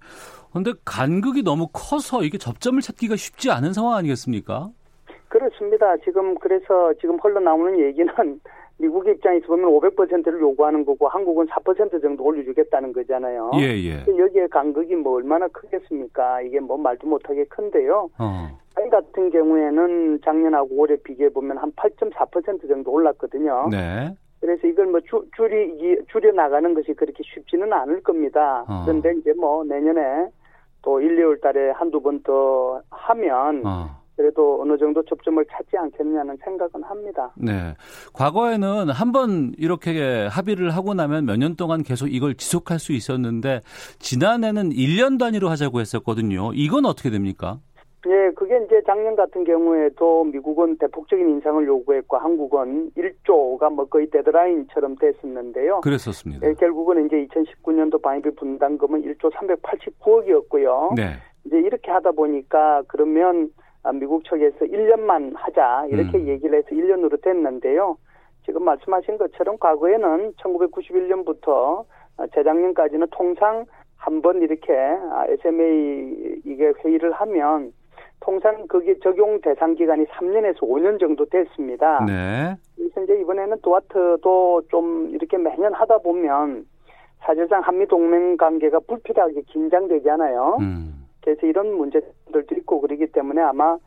그런데 0.50 0.72
간극이 0.84 1.42
너무 1.44 1.68
커서 1.72 2.22
이게 2.24 2.36
접점을 2.38 2.80
찾기가 2.80 3.14
쉽지 3.16 3.50
않은 3.50 3.72
상황 3.72 3.94
아니겠습니까? 3.96 4.70
그렇습니다. 5.28 5.96
지금 5.98 6.36
그래서 6.38 6.92
지금 7.00 7.16
흘러나오는 7.20 7.78
얘기는 7.78 8.12
미국 8.78 9.06
입장에서 9.06 9.46
보면 9.46 9.70
500%를 9.70 10.40
요구하는 10.40 10.84
거고 10.84 11.06
한국은 11.08 11.46
4% 11.46 12.02
정도 12.02 12.24
올려주겠다는 12.24 12.92
거잖아요. 12.92 13.52
예, 13.56 13.68
예. 13.84 14.04
여기에 14.06 14.48
간극이 14.48 14.96
뭐 14.96 15.14
얼마나 15.14 15.46
크겠습니까? 15.48 16.42
이게 16.42 16.58
뭐 16.60 16.76
말도 16.76 17.06
못하게 17.06 17.44
큰데요. 17.44 18.10
어. 18.18 18.48
이 18.84 18.90
같은 18.90 19.30
경우에는 19.30 20.20
작년하고 20.24 20.74
올해 20.76 20.96
비교해 20.96 21.30
보면 21.30 21.58
한 21.58 21.70
8.4% 21.72 22.68
정도 22.68 22.90
올랐거든요. 22.90 23.68
네. 23.70 24.12
그래서 24.40 24.66
이걸 24.66 24.86
뭐 24.86 25.00
줄, 25.00 25.22
줄이 25.36 25.96
줄여 26.08 26.32
나가는 26.32 26.74
것이 26.74 26.92
그렇게 26.92 27.22
쉽지는 27.22 27.72
않을 27.72 28.02
겁니다. 28.02 28.64
어. 28.68 28.82
그런데 28.84 29.14
이제 29.18 29.32
뭐 29.38 29.64
내년에 29.64 30.26
또 30.82 31.00
1, 31.00 31.16
2월 31.16 31.40
달에 31.40 31.70
한두 31.70 32.02
번 32.02 32.22
더 32.24 32.82
하면 32.90 33.62
어. 33.64 34.03
그래도 34.16 34.60
어느 34.62 34.76
정도 34.78 35.02
접점을 35.02 35.44
찾지 35.50 35.76
않겠냐는 35.76 36.36
생각은 36.44 36.82
합니다. 36.84 37.32
네. 37.36 37.74
과거에는 38.12 38.90
한 38.90 39.12
번 39.12 39.52
이렇게 39.58 40.26
합의를 40.28 40.70
하고 40.70 40.92
나면 40.94 41.24
몇 41.26 41.36
년 41.36 41.54
동안 41.56 41.82
계속 41.82 42.08
이걸 42.08 42.34
지속할 42.34 42.78
수 42.78 42.92
있었는데 42.92 43.60
지난해는 43.98 44.70
1년 44.70 45.18
단위로 45.18 45.48
하자고 45.48 45.80
했었거든요. 45.80 46.50
이건 46.54 46.84
어떻게 46.86 47.10
됩니까? 47.10 47.58
예, 48.06 48.30
그게 48.36 48.60
이제 48.66 48.82
작년 48.86 49.16
같은 49.16 49.44
경우에도 49.44 50.24
미국은 50.24 50.76
대폭적인 50.78 51.28
인상을 51.28 51.66
요구했고 51.66 52.16
한국은 52.18 52.90
1조가 52.96 53.72
뭐 53.72 53.86
거의 53.86 54.10
데드라인처럼 54.10 54.96
됐었는데요. 54.96 55.80
그랬었습니다. 55.80 56.46
예, 56.46 56.52
결국은 56.54 57.06
이제 57.06 57.26
2019년도 57.26 58.02
방위비 58.02 58.34
분담금은 58.34 59.02
1조 59.02 59.30
389억이었고요. 59.32 60.94
네. 60.96 61.14
이제 61.46 61.58
이렇게 61.58 61.90
하다 61.90 62.12
보니까 62.12 62.82
그러면 62.88 63.48
미국 63.92 64.24
측에서 64.24 64.64
1년만 64.64 65.32
하자 65.34 65.86
이렇게 65.90 66.18
음. 66.18 66.26
얘기를 66.28 66.58
해서 66.58 66.68
1년으로 66.70 67.20
됐는데요. 67.22 67.96
지금 68.46 68.64
말씀하신 68.64 69.18
것처럼 69.18 69.58
과거에는 69.58 70.32
1991년부터 70.34 71.84
재작년까지는 72.34 73.06
통상 73.10 73.64
한 73.96 74.20
번 74.20 74.42
이렇게 74.42 74.72
SMA 75.40 76.40
이게 76.44 76.72
회의를 76.84 77.12
하면 77.12 77.72
통상 78.20 78.66
그게 78.68 78.98
적용 79.02 79.40
대상 79.40 79.74
기간이 79.74 80.04
3년에서 80.04 80.60
5년 80.60 81.00
정도 81.00 81.24
됐습니다. 81.26 82.04
네. 82.06 82.54
그래서 82.76 83.02
이제 83.02 83.20
이번에는 83.20 83.60
도와트도 83.62 84.62
좀 84.68 85.08
이렇게 85.10 85.38
매년 85.38 85.72
하다 85.72 85.98
보면 85.98 86.66
사실상 87.20 87.62
한미 87.62 87.86
동맹 87.86 88.36
관계가 88.36 88.80
불필요하게 88.80 89.42
긴장되잖아요. 89.46 90.58
음. 90.60 91.03
그래서 91.24 91.46
이런 91.46 91.74
문제들도 91.76 92.54
있고 92.58 92.80
그러기 92.82 93.06
때문에 93.06 93.40
아마 93.40 93.78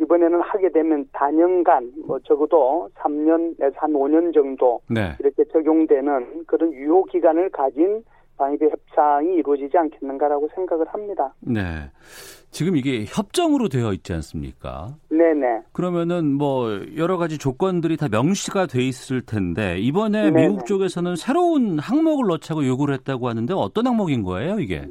이번에는 0.00 0.40
하게 0.40 0.70
되면 0.70 1.08
단연간 1.12 1.92
뭐 2.06 2.18
적어도 2.20 2.88
3년에서 2.94 3.74
한 3.76 3.92
5년 3.92 4.32
정도 4.32 4.80
네. 4.88 5.14
이렇게 5.18 5.44
적용되는 5.52 6.44
그런 6.46 6.72
유효 6.72 7.04
기간을 7.04 7.50
가진 7.50 8.02
방위비 8.36 8.64
협상이 8.64 9.34
이루어지지 9.34 9.76
않겠는가라고 9.76 10.48
생각을 10.54 10.86
합니다. 10.88 11.34
네. 11.40 11.90
지금 12.50 12.76
이게 12.76 13.04
협정으로 13.06 13.68
되어 13.68 13.92
있지 13.92 14.12
않습니까? 14.12 14.96
네네. 15.10 15.62
그러면은 15.72 16.32
뭐 16.32 16.68
여러 16.96 17.16
가지 17.16 17.38
조건들이 17.38 17.96
다 17.96 18.08
명시가 18.08 18.66
돼 18.66 18.82
있을 18.82 19.22
텐데 19.22 19.78
이번에 19.78 20.30
네네. 20.30 20.48
미국 20.48 20.66
쪽에서는 20.66 21.16
새로운 21.16 21.78
항목을 21.80 22.26
넣자고 22.28 22.64
요구를 22.66 22.94
했다고 22.94 23.28
하는데 23.28 23.52
어떤 23.54 23.86
항목인 23.88 24.22
거예요, 24.22 24.60
이게? 24.60 24.86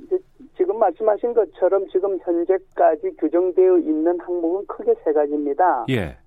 말씀하신 0.84 1.34
것처럼 1.34 1.88
지금 1.90 2.18
현재까지 2.22 3.16
규정되어 3.20 3.78
있는 3.80 4.20
항목은 4.20 4.68
크게 4.68 4.94
세 5.04 5.14
가지입니다. 5.14 5.86
예. 5.90 6.18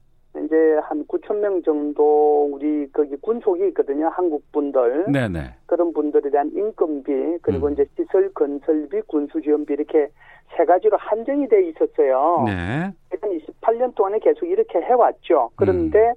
이제 0.45 0.79
한 0.83 1.07
9천 1.07 1.39
명 1.39 1.63
정도 1.63 2.51
우리 2.53 2.91
거기 2.93 3.17
군속이 3.17 3.69
있거든요. 3.69 4.09
한국 4.09 4.43
분들. 4.53 5.07
네네. 5.11 5.55
그런 5.67 5.93
분들에 5.93 6.31
대한 6.31 6.51
인건비 6.55 7.39
그리고 7.41 7.69
음. 7.69 7.73
이제 7.73 7.87
시설 7.97 8.33
건설비, 8.35 9.01
군수 9.07 9.41
지원비 9.41 9.73
이렇게 9.73 10.09
세 10.57 10.65
가지로 10.65 10.97
한정이 10.99 11.49
돼 11.49 11.69
있었어요. 11.69 12.45
네. 12.47 12.93
일단 13.13 13.31
28년 13.31 13.95
동안에 13.95 14.19
계속 14.19 14.47
이렇게 14.47 14.81
해왔죠. 14.81 15.51
그런데 15.57 16.09
음. 16.09 16.15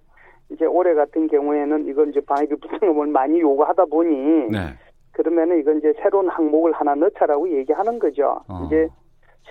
이제 0.51 0.65
올해 0.65 0.93
같은 0.93 1.27
경우에는 1.27 1.88
이걸 1.88 2.10
이제 2.10 2.19
방위비 2.22 2.55
부담금을 2.55 3.08
많이 3.08 3.39
요구하다 3.39 3.86
보니 3.86 4.50
네. 4.51 4.75
그러면은 5.19 5.59
이건 5.59 5.79
이제 5.79 5.91
새로운 6.01 6.29
항목을 6.29 6.71
하나 6.71 6.95
넣자라고 6.95 7.49
얘기하는 7.49 7.99
거죠. 7.99 8.39
어. 8.47 8.63
이제 8.65 8.88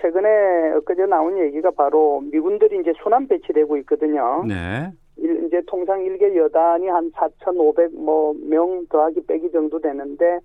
최근에 0.01 0.71
엊그제 0.77 1.05
나온 1.05 1.37
얘기가 1.37 1.69
바로 1.69 2.21
미군들이 2.31 2.79
이제 2.79 2.91
순환 3.03 3.27
배치되고 3.27 3.77
있거든요. 3.77 4.43
네. 4.47 4.89
이제 5.15 5.61
통상 5.67 6.01
일개 6.01 6.35
여단이 6.35 6.87
한 6.87 7.11
4,500 7.13 7.93
뭐 7.93 8.33
명 8.41 8.87
더하기 8.89 9.27
빼기 9.27 9.51
정도 9.51 9.79
되는데 9.79 10.39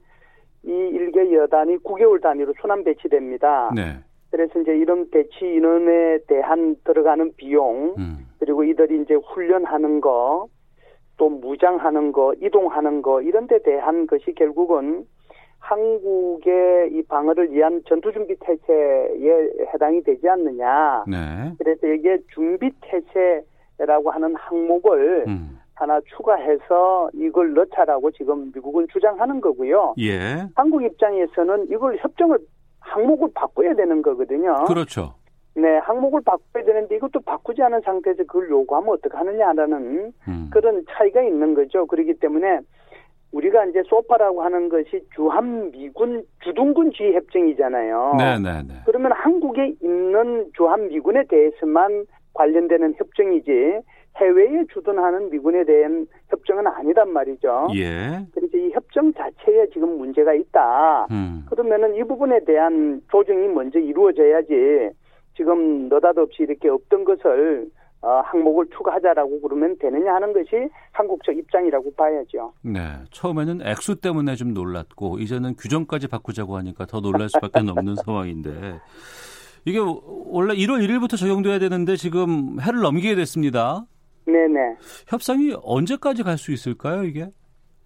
이 0.62 0.71
일개 0.71 1.33
여단이 1.33 1.78
9개월 1.78 2.21
단위로 2.21 2.52
순환 2.61 2.85
배치됩니다. 2.85 3.73
네. 3.75 3.97
그래서 4.31 4.61
이제 4.61 4.76
이런 4.76 5.09
배치 5.09 5.38
인원에 5.40 6.19
대한 6.26 6.76
들어가는 6.85 7.33
비용 7.37 7.95
음. 7.97 8.26
그리고 8.38 8.62
이들이 8.62 9.00
이제 9.00 9.14
훈련하는 9.14 10.02
거 10.02 10.49
또 11.16 11.28
무장하는 11.28 12.12
거 12.12 12.35
이동하는 12.40 13.02
거 13.02 13.23
이런 13.23 13.47
데 13.47 13.62
대한 13.62 14.07
것이 14.07 14.35
결국은 14.35 15.07
한국의 15.64 16.92
이 16.92 17.02
방어를 17.09 17.50
위한 17.50 17.80
전투준비 17.88 18.37
태세에 18.40 19.50
해당이 19.73 20.02
되지 20.02 20.28
않느냐. 20.28 21.04
네. 21.09 21.16
그래서 21.59 21.87
이게 21.87 22.18
준비 22.35 22.71
태세라고 22.83 24.11
하는 24.11 24.35
항목을 24.37 25.25
음. 25.26 25.59
하나 25.75 26.00
추가해서 26.02 27.09
이걸 27.14 27.54
넣자라고 27.54 28.11
지금 28.11 28.52
미국은 28.54 28.87
주장하는 28.92 29.40
거고요. 29.40 29.94
예. 29.99 30.47
한국 30.54 30.83
입장에서는 30.85 31.68
이걸 31.71 31.97
협정을 31.97 32.38
항목을 32.80 33.30
바꿔야 33.35 33.75
되는 33.75 34.02
거거든요. 34.02 34.64
그렇죠. 34.66 35.14
네, 35.56 35.78
항목을 35.78 36.21
바꿔야 36.21 36.64
되는데 36.64 36.97
이것도 36.97 37.21
바꾸지 37.21 37.62
않은 37.62 37.80
상태에서 37.85 38.25
그걸 38.25 38.50
요구하면 38.50 38.90
어떻게 38.90 39.16
하느냐라는 39.16 40.12
음. 40.28 40.50
그런 40.52 40.85
차이가 40.90 41.23
있는 41.23 41.54
거죠. 41.54 41.87
그렇기 41.87 42.14
때문에 42.14 42.61
우리가 43.35 43.64
이제 43.67 43.83
소파라고 43.87 44.43
하는 44.43 44.69
것이 44.69 45.05
주한 45.14 45.73
미군 45.73 46.25
주둔군 46.44 46.92
지휘 46.92 47.14
협정이잖아요. 47.14 48.14
네, 48.16 48.38
네, 48.38 48.62
네. 48.66 48.75
그러면 48.87 49.12
한국에 49.12 49.75
있는 49.83 50.51
주한 50.57 50.88
미군에 50.88 51.25
대해서만 51.29 52.07
관련되는 52.35 52.94
협정이지 52.97 53.81
해외에 54.16 54.64
주둔하는 54.73 55.31
미군에 55.31 55.64
대한 55.64 56.07
협정은 56.29 56.66
아니란 56.68 57.12
말이죠. 57.12 57.68
예. 57.75 58.25
그래서 58.33 58.57
이 58.57 58.70
협정 58.73 59.12
자체에 59.12 59.66
지금 59.73 59.99
문제가 59.99 60.33
있다. 60.35 61.09
음. 61.11 61.44
그러면은 61.51 61.97
이 61.97 62.05
부분에 62.05 62.44
대한 62.44 63.01
조정이 63.11 63.49
먼저 63.49 63.81
이루어져야지 63.81 64.90
지금 65.37 65.88
너닷없이 65.88 66.44
이렇게 66.44 66.68
없던 66.68 67.05
것을 67.05 67.66
어, 68.05 68.21
항목을 68.27 68.67
추가하자라고 68.77 69.40
그러면 69.40 69.75
되느냐 69.79 70.14
하는 70.14 70.35
것이 70.35 70.69
한국 70.93 71.25
적 71.25 71.35
입장이라고 71.35 71.90
봐야죠. 71.95 72.53
네. 72.61 72.81
처음에는 73.11 73.62
액수 73.67 73.97
때문에 73.97 74.35
좀 74.37 74.53
놀랐고 74.53 75.19
이제는 75.21 75.57
규정까지 75.57 76.09
바꾸자고 76.09 76.55
하니까 76.59 76.85
더 76.85 77.01
놀랄 77.01 77.31
수밖에 77.31 77.61
없는 77.61 77.95
상황인데 78.05 78.79
이게 79.64 79.79
원래 79.79 80.55
1월 80.55 80.87
1일부터 80.87 81.19
적용돼야 81.19 81.59
되는데 81.59 81.97
지금 81.97 82.61
해를 82.61 82.81
넘기게 82.81 83.14
됐습니다. 83.14 83.87
네네. 84.27 84.77
협상이 85.09 85.55
언제까지 85.62 86.23
갈 86.25 86.37
수 86.37 86.53
있을까요, 86.53 87.05
이게? 87.05 87.31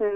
음, 0.01 0.07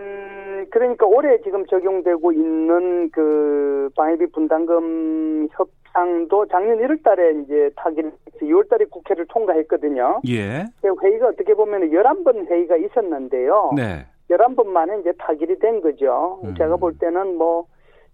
그러니까 0.72 1.06
올해 1.06 1.38
지금 1.42 1.66
적용되고 1.66 2.32
있는 2.32 3.10
그 3.10 3.90
방위비 3.94 4.32
분담금 4.32 5.48
협 5.52 5.68
상도 5.92 6.46
작년 6.46 6.78
1월 6.78 7.02
달에 7.02 7.42
이제 7.42 7.70
타기를 7.76 8.10
2월 8.40 8.66
달에 8.70 8.86
국회를 8.86 9.26
통과했거든요. 9.26 10.22
예. 10.28 10.64
회의가 10.82 11.28
어떻게 11.28 11.52
보면 11.52 11.90
11번 11.90 12.50
회의가 12.50 12.78
있었는데요. 12.78 13.72
네. 13.76 14.06
11번 14.30 14.68
만에 14.68 14.98
이제 15.00 15.12
타결이 15.18 15.58
된 15.58 15.82
거죠. 15.82 16.40
음. 16.42 16.54
제가 16.56 16.76
볼 16.76 16.96
때는 16.96 17.36
뭐 17.36 17.66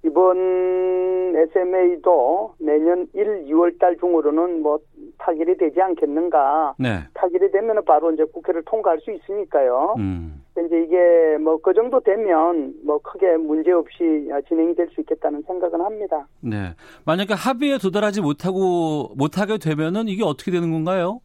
이번 0.02 1.36
SMA도 1.36 2.54
내년 2.58 3.06
1, 3.14 3.44
2월 3.46 3.78
달 3.78 3.96
중으로는 3.98 4.62
뭐 4.62 4.80
타결이 5.18 5.56
되지 5.58 5.80
않겠는가. 5.80 6.74
네. 6.80 7.04
타결이 7.14 7.52
되면 7.52 7.84
바로 7.84 8.10
이제 8.10 8.24
국회를 8.24 8.62
통과할 8.64 8.98
수 8.98 9.12
있으니까요. 9.12 9.94
음. 9.98 10.42
이제 10.66 10.82
이게 10.82 11.36
뭐 11.38 11.58
그 11.58 11.74
정도 11.74 12.00
되면 12.00 12.72
뭐 12.84 12.98
크게 12.98 13.36
문제 13.36 13.72
없이 13.72 14.28
진행이 14.48 14.74
될 14.74 14.88
수 14.94 15.00
있겠다는 15.02 15.42
생각은 15.42 15.80
합니다. 15.80 16.26
네. 16.40 16.74
만약에 17.04 17.34
합의에 17.34 17.78
도달하지 17.78 18.20
못하고 18.22 19.10
못하게 19.16 19.58
되면은 19.58 20.08
이게 20.08 20.24
어떻게 20.24 20.50
되는 20.50 20.70
건가요? 20.72 21.20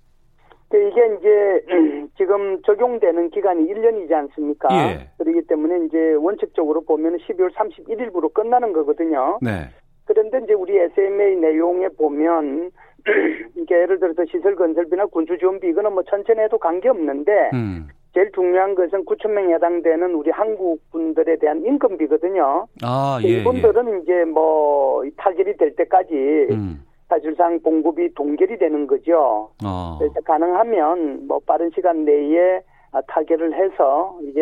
이게 0.74 1.16
이제 1.20 1.66
지금 2.18 2.60
적용되는 2.64 3.30
기간이 3.30 3.68
1년이지 3.72 4.12
않습니까? 4.12 4.68
예. 4.72 5.10
그렇기 5.20 5.46
때문에 5.48 5.86
이제 5.86 6.14
원칙적으로 6.16 6.82
보면 6.82 7.18
12월 7.18 7.54
31일부로 7.54 8.34
끝나는 8.34 8.74
거거든요. 8.74 9.38
네. 9.42 9.70
그런데 10.06 10.40
이제 10.44 10.54
우리 10.54 10.76
SMA 10.78 11.36
내용에 11.36 11.90
보면 11.90 12.72
이게 13.56 13.76
예를 13.76 14.00
들어서 14.00 14.24
시설 14.32 14.56
건설비나 14.56 15.06
군수 15.08 15.38
지원비 15.38 15.68
이거는 15.68 15.94
뭐 15.94 16.04
천천히 16.04 16.40
해도 16.42 16.58
관계 16.58 16.90
없는데 16.90 17.52
음. 17.54 17.88
제일 18.14 18.32
중요한 18.32 18.76
것은 18.76 19.06
9천 19.06 19.32
명에 19.32 19.56
해당되는 19.56 20.14
우리 20.14 20.30
한국 20.30 20.80
분들에 20.92 21.38
대한 21.38 21.66
인건비거든요. 21.66 22.68
아, 22.84 23.20
예, 23.24 23.28
이분들은 23.28 23.96
예. 23.96 24.00
이제 24.00 24.26
뭐 24.26 25.04
타결이 25.18 25.58
될 25.58 25.76
때까지 25.76 26.14
음. 26.52 26.84
사실상 27.10 27.60
공급이 27.60 28.14
동결이 28.14 28.58
되는 28.60 28.86
거죠. 28.86 29.50
어. 29.64 29.98
그래서 29.98 30.22
가능하면 30.22 31.28
뭐 31.28 31.40
빠른 31.46 31.72
시간 31.74 32.06
내에 32.06 32.62
타결을 33.08 33.54
해서 33.56 34.18
이게 34.22 34.42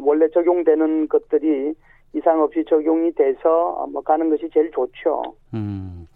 원래 0.00 0.28
적용되는 0.30 1.08
것들이 1.08 1.72
이상 2.14 2.42
없이 2.42 2.64
적용이 2.68 3.12
돼서 3.14 3.86
뭐 3.92 4.02
가는 4.02 4.28
것이 4.28 4.48
제일 4.52 4.70
좋죠. 4.72 5.22
음. 5.54 6.06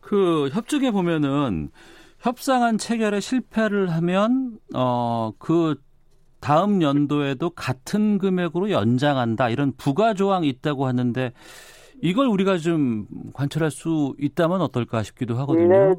그 0.00 0.48
협정에 0.48 0.90
보면은 0.90 1.70
협상안 2.18 2.78
체결에 2.78 3.20
실패를 3.20 3.90
하면 3.90 4.58
어그 4.74 5.76
다음 6.44 6.82
연도에도 6.82 7.48
같은 7.48 8.18
금액으로 8.18 8.70
연장한다 8.70 9.48
이런 9.48 9.72
부가 9.78 10.12
조항이 10.12 10.46
있다고 10.46 10.84
하는데 10.84 11.32
이걸 12.02 12.26
우리가 12.26 12.58
좀 12.58 13.06
관철할 13.32 13.70
수 13.70 14.14
있다면 14.18 14.60
어떨까 14.60 15.02
싶기도 15.02 15.36
하거든요. 15.36 15.68
네, 15.68 15.94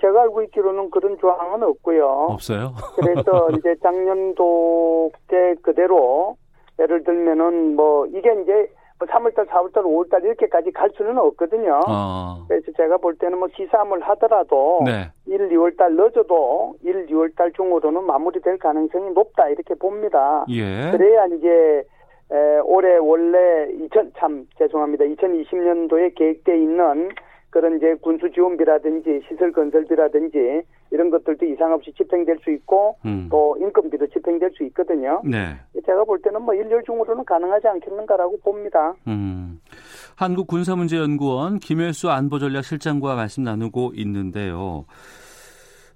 제가 0.00 0.22
알고 0.22 0.42
있기로는 0.44 0.90
그런 0.90 1.18
조항은 1.20 1.62
없고요. 1.62 2.06
없어요. 2.30 2.72
그래서 2.96 3.50
이제 3.58 3.74
작년도 3.82 5.12
때 5.28 5.54
그대로 5.60 6.38
예를 6.78 7.04
들면은 7.04 7.76
뭐 7.76 8.06
이게 8.06 8.32
이제 8.42 8.72
3월달, 9.06 9.46
4월달, 9.48 9.84
5월달 9.84 10.24
이렇게까지 10.24 10.72
갈 10.72 10.90
수는 10.96 11.18
없거든요. 11.18 11.80
어. 11.88 12.44
그래서 12.48 12.70
제가 12.76 12.98
볼 12.98 13.16
때는 13.16 13.38
뭐 13.38 13.48
시사함을 13.54 14.00
하더라도 14.00 14.80
네. 14.84 15.10
1, 15.26 15.48
2월달 15.48 15.92
늦어도 15.92 16.74
1, 16.82 17.06
2월달 17.06 17.54
중으로는 17.54 18.04
마무리될 18.04 18.58
가능성이 18.58 19.10
높다 19.12 19.48
이렇게 19.48 19.74
봅니다. 19.74 20.44
예. 20.50 20.90
그래야 20.92 21.26
이제 21.26 21.84
에, 22.32 22.58
올해 22.64 22.96
원래 22.96 23.70
2000, 23.72 24.12
참, 24.18 24.46
죄송합니다. 24.56 25.04
2020년도에 25.04 26.14
계획돼 26.14 26.56
있는 26.56 27.08
그런 27.50 27.76
이제 27.76 27.96
군수 28.00 28.30
지원비라든지 28.30 29.22
시설 29.28 29.52
건설비라든지 29.52 30.62
이런 30.90 31.10
것들도 31.10 31.46
이상 31.46 31.72
없이 31.72 31.92
집행될 31.96 32.38
수 32.42 32.50
있고 32.50 32.96
음. 33.04 33.28
또 33.30 33.56
인건비도 33.60 34.08
집행될 34.08 34.50
수 34.56 34.64
있거든요. 34.64 35.22
네. 35.24 35.56
제가 35.86 36.04
볼 36.04 36.20
때는 36.20 36.42
뭐 36.42 36.54
일렬 36.54 36.82
중으로는 36.84 37.24
가능하지 37.24 37.68
않겠는가라고 37.68 38.38
봅니다. 38.40 38.94
음. 39.06 39.60
한국군사문제연구원 40.16 41.58
김혜수 41.60 42.10
안보전략실장과 42.10 43.14
말씀 43.14 43.44
나누고 43.44 43.92
있는데요. 43.94 44.84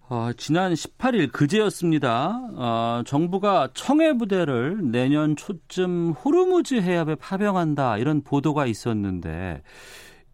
어, 0.08 0.30
지난 0.36 0.74
18일 0.74 1.32
그제였습니다. 1.32 2.38
어, 2.56 3.02
정부가 3.06 3.68
청해 3.72 4.16
부대를 4.18 4.90
내년 4.90 5.34
초쯤 5.34 6.10
호르무즈 6.10 6.74
해협에 6.74 7.14
파병한다 7.14 7.98
이런 7.98 8.22
보도가 8.22 8.66
있었는데 8.66 9.62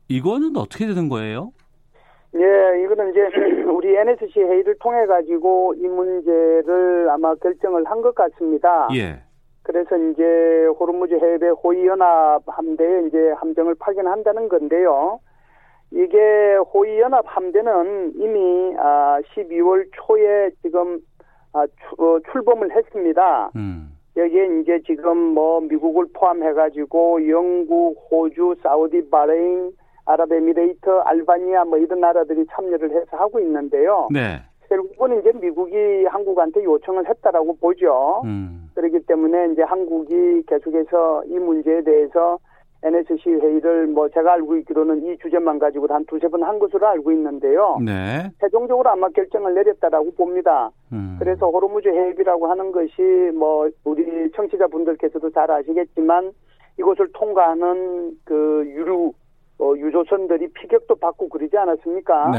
이거는 0.08 0.56
어떻게 0.56 0.86
되는 0.86 1.08
거예요? 1.08 1.52
예, 2.36 2.82
이거는 2.82 3.10
이제 3.10 3.28
우리 3.72 3.96
NSC 3.96 4.40
회의를 4.40 4.76
통해 4.78 5.04
가지고 5.06 5.74
이 5.74 5.86
문제를 5.88 7.08
아마 7.10 7.34
결정을 7.34 7.84
한 7.86 8.00
것 8.02 8.14
같습니다. 8.14 8.88
예. 8.94 9.20
그래서 9.62 9.96
이제 9.96 10.66
호르무즈 10.78 11.14
해협 11.14 11.42
호위 11.62 11.86
연합 11.86 12.40
함대에 12.46 13.06
이제 13.06 13.30
함정을 13.36 13.74
파견한다는 13.78 14.48
건데요. 14.48 15.18
이게 15.90 16.56
호위 16.72 16.98
연합 17.00 17.24
함대는 17.26 18.12
이미 18.14 18.74
아 18.78 19.20
12월 19.34 19.88
초에 19.92 20.50
지금 20.62 21.00
아 21.52 21.64
어, 21.98 22.18
출범을 22.32 22.70
했습니다. 22.74 23.50
음. 23.56 23.90
여기에 24.16 24.60
이제 24.60 24.80
지금 24.86 25.16
뭐 25.18 25.60
미국을 25.60 26.06
포함해 26.14 26.52
가지고 26.52 27.28
영국, 27.28 27.96
호주, 28.10 28.56
사우디, 28.62 29.10
바레인, 29.10 29.72
아랍에미레이트, 30.12 30.90
알바니아 31.04 31.64
뭐 31.64 31.78
이런 31.78 32.00
나라들이 32.00 32.44
참여를 32.50 32.90
해서 32.90 33.16
하고 33.16 33.40
있는데요. 33.40 34.08
네. 34.12 34.40
결국은 34.68 35.18
이제 35.20 35.32
미국이 35.34 36.04
한국한테 36.06 36.62
요청을 36.62 37.08
했다라고 37.08 37.56
보죠. 37.56 38.22
음. 38.24 38.70
그렇기 38.74 39.00
때문에 39.00 39.52
이제 39.52 39.62
한국이 39.62 40.42
계속해서 40.46 41.24
이 41.26 41.38
문제에 41.38 41.82
대해서 41.82 42.38
NSC 42.82 43.28
회의를 43.28 43.88
뭐 43.88 44.08
제가 44.08 44.32
알고 44.34 44.56
있기로는 44.58 45.04
이 45.04 45.18
주제만 45.18 45.58
가지고 45.58 45.86
한 45.88 46.04
두세 46.06 46.28
번 46.28 46.42
한 46.42 46.58
것으로 46.58 46.86
알고 46.86 47.12
있는데요. 47.12 47.78
네. 47.84 48.30
최종적으로 48.40 48.88
아마 48.88 49.08
결정을 49.10 49.54
내렸다라고 49.54 50.12
봅니다. 50.12 50.70
음. 50.92 51.16
그래서 51.18 51.46
호르무즈 51.48 51.88
해협이라고 51.88 52.46
하는 52.46 52.72
것이 52.72 53.02
뭐 53.34 53.68
우리 53.84 54.30
청취자분들께서도 54.32 55.30
잘 55.30 55.50
아시겠지만 55.50 56.32
이곳을 56.78 57.10
통과하는 57.12 58.12
그 58.24 58.64
유류 58.66 59.12
어, 59.60 59.74
유조선들이 59.76 60.52
피격도 60.52 60.96
받고 60.96 61.28
그러지 61.28 61.56
않았습니까? 61.56 62.30
네. 62.30 62.38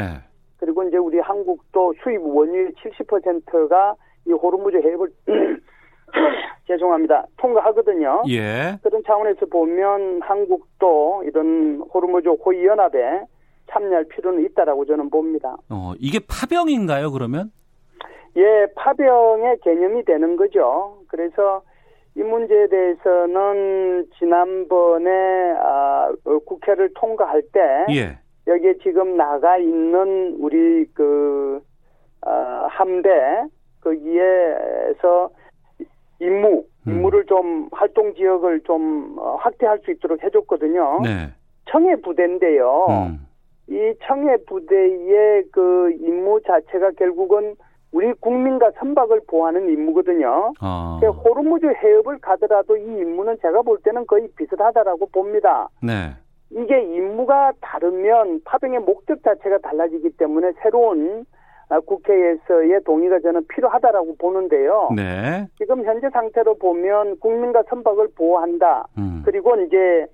그리고 0.57 0.83
이제 0.83 0.97
우리 0.97 1.19
한국도 1.19 1.93
수입 2.03 2.21
원유의 2.23 2.73
70%가 2.73 3.95
이 4.27 4.31
호르무즈 4.31 4.77
해협을 4.77 5.09
죄송합니다. 6.67 7.25
통과하거든요. 7.37 8.23
예. 8.29 8.77
그런 8.83 9.01
차원에서 9.05 9.45
보면 9.47 10.21
한국도 10.21 11.23
이런 11.25 11.81
호르무즈 11.93 12.27
호위 12.29 12.65
연합에 12.65 13.23
참여할 13.71 14.05
필요는 14.09 14.43
있다라고 14.45 14.85
저는 14.85 15.09
봅니다. 15.09 15.55
어, 15.69 15.93
이게 15.99 16.19
파병인가요, 16.19 17.11
그러면? 17.11 17.51
예, 18.35 18.67
파병의 18.75 19.59
개념이 19.63 20.05
되는 20.05 20.35
거죠. 20.35 20.99
그래서 21.07 21.63
이 22.15 22.21
문제에 22.21 22.67
대해서는 22.67 24.05
지난번에 24.17 25.09
아, 25.59 26.11
국회를 26.45 26.91
통과할 26.95 27.41
때 27.53 27.85
예. 27.89 28.19
여기에 28.47 28.75
지금 28.83 29.15
나가 29.15 29.57
있는 29.57 30.35
우리 30.39 30.85
그 30.93 31.61
어, 32.25 32.31
함대 32.69 33.09
거기에서 33.81 35.29
임무 36.19 36.65
음. 36.87 36.91
임무를 36.91 37.25
좀 37.25 37.69
활동 37.71 38.13
지역을 38.13 38.61
좀 38.61 39.15
어, 39.17 39.35
확대할 39.37 39.79
수 39.79 39.91
있도록 39.91 40.21
해줬거든요. 40.23 40.99
네. 41.03 41.29
청해 41.69 41.97
부대인데요. 42.01 42.87
음. 42.89 43.27
이 43.69 43.93
청해 44.05 44.37
부대의 44.47 45.43
그 45.51 45.91
임무 45.99 46.41
자체가 46.45 46.91
결국은 46.97 47.55
우리 47.91 48.13
국민과 48.13 48.71
선박을 48.79 49.21
보호하는 49.27 49.69
임무거든요. 49.69 50.53
아. 50.59 50.99
호르무즈 51.23 51.65
해협을 51.65 52.19
가더라도 52.19 52.77
이 52.77 52.83
임무는 52.83 53.37
제가 53.41 53.61
볼 53.61 53.79
때는 53.83 54.07
거의 54.07 54.29
비슷하다라고 54.37 55.07
봅니다. 55.07 55.67
네. 55.83 56.11
이게 56.51 56.81
임무가 56.83 57.53
다르면 57.61 58.41
파병의 58.45 58.81
목적 58.81 59.21
자체가 59.23 59.59
달라지기 59.59 60.11
때문에 60.11 60.51
새로운 60.61 61.25
아, 61.69 61.79
국회에서의 61.79 62.83
동의가 62.83 63.19
저는 63.21 63.47
필요하다라고 63.47 64.15
보는데요. 64.17 64.89
네. 64.93 65.47
지금 65.57 65.85
현재 65.85 66.09
상태로 66.09 66.55
보면 66.55 67.17
국민과 67.19 67.63
선박을 67.69 68.09
보호한다. 68.15 68.87
음. 68.97 69.21
그리고 69.25 69.55
이제 69.61 70.05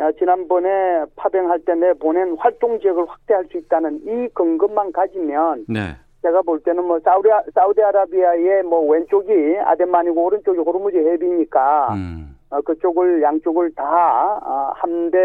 아, 0.00 0.10
지난번에 0.18 1.04
파병할 1.14 1.60
때 1.60 1.76
내보낸 1.76 2.34
활동 2.38 2.80
지역을 2.80 3.04
확대할 3.08 3.44
수 3.44 3.58
있다는 3.58 4.00
이 4.04 4.28
근거만 4.34 4.90
가지면 4.90 5.66
네. 5.68 5.94
제가 6.24 6.40
볼 6.42 6.58
때는 6.62 6.84
뭐 6.84 6.98
사우디 7.04 7.28
사우디아라비아의 7.54 8.62
뭐 8.62 8.80
왼쪽이 8.90 9.58
아덴만이고 9.62 10.24
오른쪽이 10.24 10.58
호르무즈 10.58 10.96
해비니까 10.96 11.92
음. 11.94 12.36
어, 12.48 12.60
그쪽을 12.62 13.20
양쪽을 13.22 13.74
다 13.74 14.40
어, 14.42 14.72
함대 14.74 15.18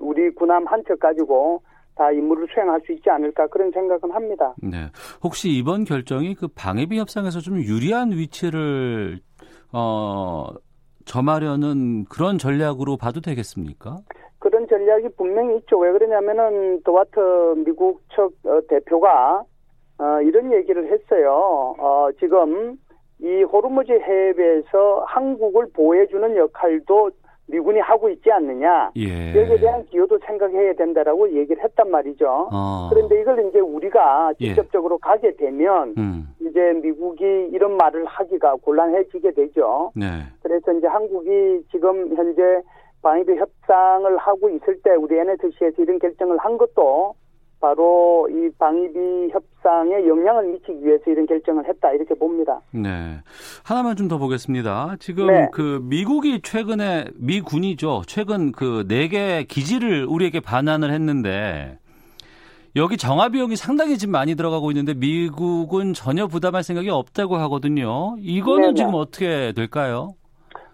우리 0.00 0.28
군함 0.34 0.66
한 0.66 0.82
척 0.88 0.98
가지고 0.98 1.62
다 1.94 2.10
임무를 2.10 2.48
수행할 2.52 2.80
수 2.84 2.92
있지 2.92 3.08
않을까 3.08 3.46
그런 3.46 3.70
생각은 3.70 4.10
합니다. 4.10 4.54
네. 4.62 4.90
혹시 5.22 5.50
이번 5.50 5.84
결정이 5.84 6.34
그 6.34 6.48
방해비 6.48 6.98
협상에서 6.98 7.38
좀 7.40 7.56
유리한 7.58 8.10
위치를 8.10 9.20
어 9.72 10.46
점하려는 11.04 12.04
그런 12.06 12.38
전략으로 12.38 12.96
봐도 12.96 13.20
되겠습니까? 13.20 13.98
그런 14.40 14.66
전략이 14.68 15.08
분명히 15.16 15.56
있죠. 15.58 15.78
왜 15.78 15.92
그러냐면은 15.92 16.82
도와트 16.82 17.18
미국 17.64 18.02
측 18.14 18.22
어, 18.44 18.60
대표가 18.68 19.42
어, 19.98 20.20
이런 20.22 20.52
얘기를 20.52 20.90
했어요. 20.90 21.74
어, 21.78 22.08
지금 22.18 22.78
이 23.18 23.42
호르무즈 23.42 23.92
해협에서 23.92 25.04
한국을 25.06 25.68
보호해주는 25.72 26.36
역할도 26.36 27.10
미군이 27.48 27.78
하고 27.80 28.08
있지 28.10 28.30
않느냐. 28.30 28.90
예. 28.96 29.40
여기에 29.40 29.58
대한 29.58 29.84
기여도 29.86 30.18
생각해야 30.26 30.74
된다라고 30.74 31.30
얘기를 31.32 31.62
했단 31.62 31.90
말이죠. 31.90 32.48
어. 32.52 32.88
그런데 32.90 33.20
이걸 33.20 33.46
이제 33.48 33.60
우리가 33.60 34.32
예. 34.40 34.48
직접적으로 34.48 34.96
예. 34.96 34.98
가게 35.00 35.36
되면 35.36 35.94
음. 35.96 36.28
이제 36.40 36.72
미국이 36.82 37.24
이런 37.52 37.76
말을 37.76 38.04
하기가 38.04 38.56
곤란해지게 38.56 39.30
되죠. 39.32 39.92
네. 39.94 40.06
그래서 40.42 40.72
이제 40.72 40.88
한국이 40.88 41.62
지금 41.70 42.16
현재 42.16 42.62
방위비 43.02 43.36
협상을 43.36 44.16
하고 44.16 44.50
있을 44.50 44.82
때 44.82 44.90
우리 44.90 45.16
NSC에서 45.16 45.82
이런 45.82 46.00
결정을 46.00 46.38
한 46.38 46.58
것도 46.58 47.14
바로 47.60 48.28
이 48.30 48.50
방위비 48.58 49.30
협상에 49.32 50.06
영향을 50.06 50.44
미치기 50.52 50.84
위해서 50.84 51.02
이런 51.10 51.26
결정을 51.26 51.66
했다 51.68 51.90
이렇게 51.92 52.14
봅니다. 52.14 52.60
네. 52.72 53.18
하나만 53.64 53.96
좀 53.96 54.06
더 54.08 54.18
보겠습니다. 54.18 54.96
지금 55.00 55.26
네. 55.26 55.48
그 55.52 55.80
미국이 55.82 56.40
최근에 56.42 57.06
미 57.16 57.40
군이죠. 57.40 58.02
최근 58.06 58.52
그 58.52 58.84
네 58.88 59.08
개 59.08 59.44
기지를 59.48 60.06
우리에게 60.08 60.40
반환을 60.40 60.92
했는데 60.92 61.78
여기 62.76 62.96
정화 62.98 63.30
비용이 63.30 63.56
상당히 63.56 63.96
지금 63.96 64.12
많이 64.12 64.34
들어가고 64.36 64.70
있는데 64.70 64.92
미국은 64.94 65.94
전혀 65.94 66.26
부담할 66.26 66.62
생각이 66.62 66.90
없다고 66.90 67.36
하거든요. 67.36 68.14
이거는 68.18 68.62
네네. 68.62 68.74
지금 68.74 68.94
어떻게 68.94 69.52
될까요? 69.52 70.10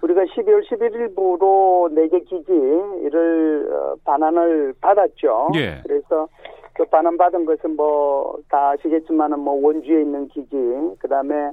우리가 0.03 0.23
12월 0.23 0.63
11일부로 0.69 1.93
네개 1.95 2.19
기지를 2.25 3.69
어, 3.73 3.95
반환을 4.05 4.75
받았죠. 4.81 5.51
예. 5.55 5.81
그래서 5.85 6.27
그 6.75 6.85
반환받은 6.87 7.45
것은 7.45 7.77
뭐 7.77 8.37
다 8.49 8.71
아시겠지만은 8.71 9.39
뭐 9.41 9.55
원주에 9.55 10.03
있는 10.03 10.29
기지, 10.29 10.57
그 10.99 11.09
다음에 11.09 11.51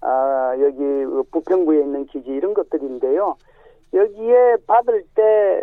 아 0.00 0.54
여기 0.60 0.78
그 0.78 1.22
부평구에 1.30 1.80
있는 1.80 2.06
기지 2.06 2.30
이런 2.30 2.54
것들인데요. 2.54 3.36
여기에 3.92 4.56
받을 4.66 5.02
때 5.14 5.60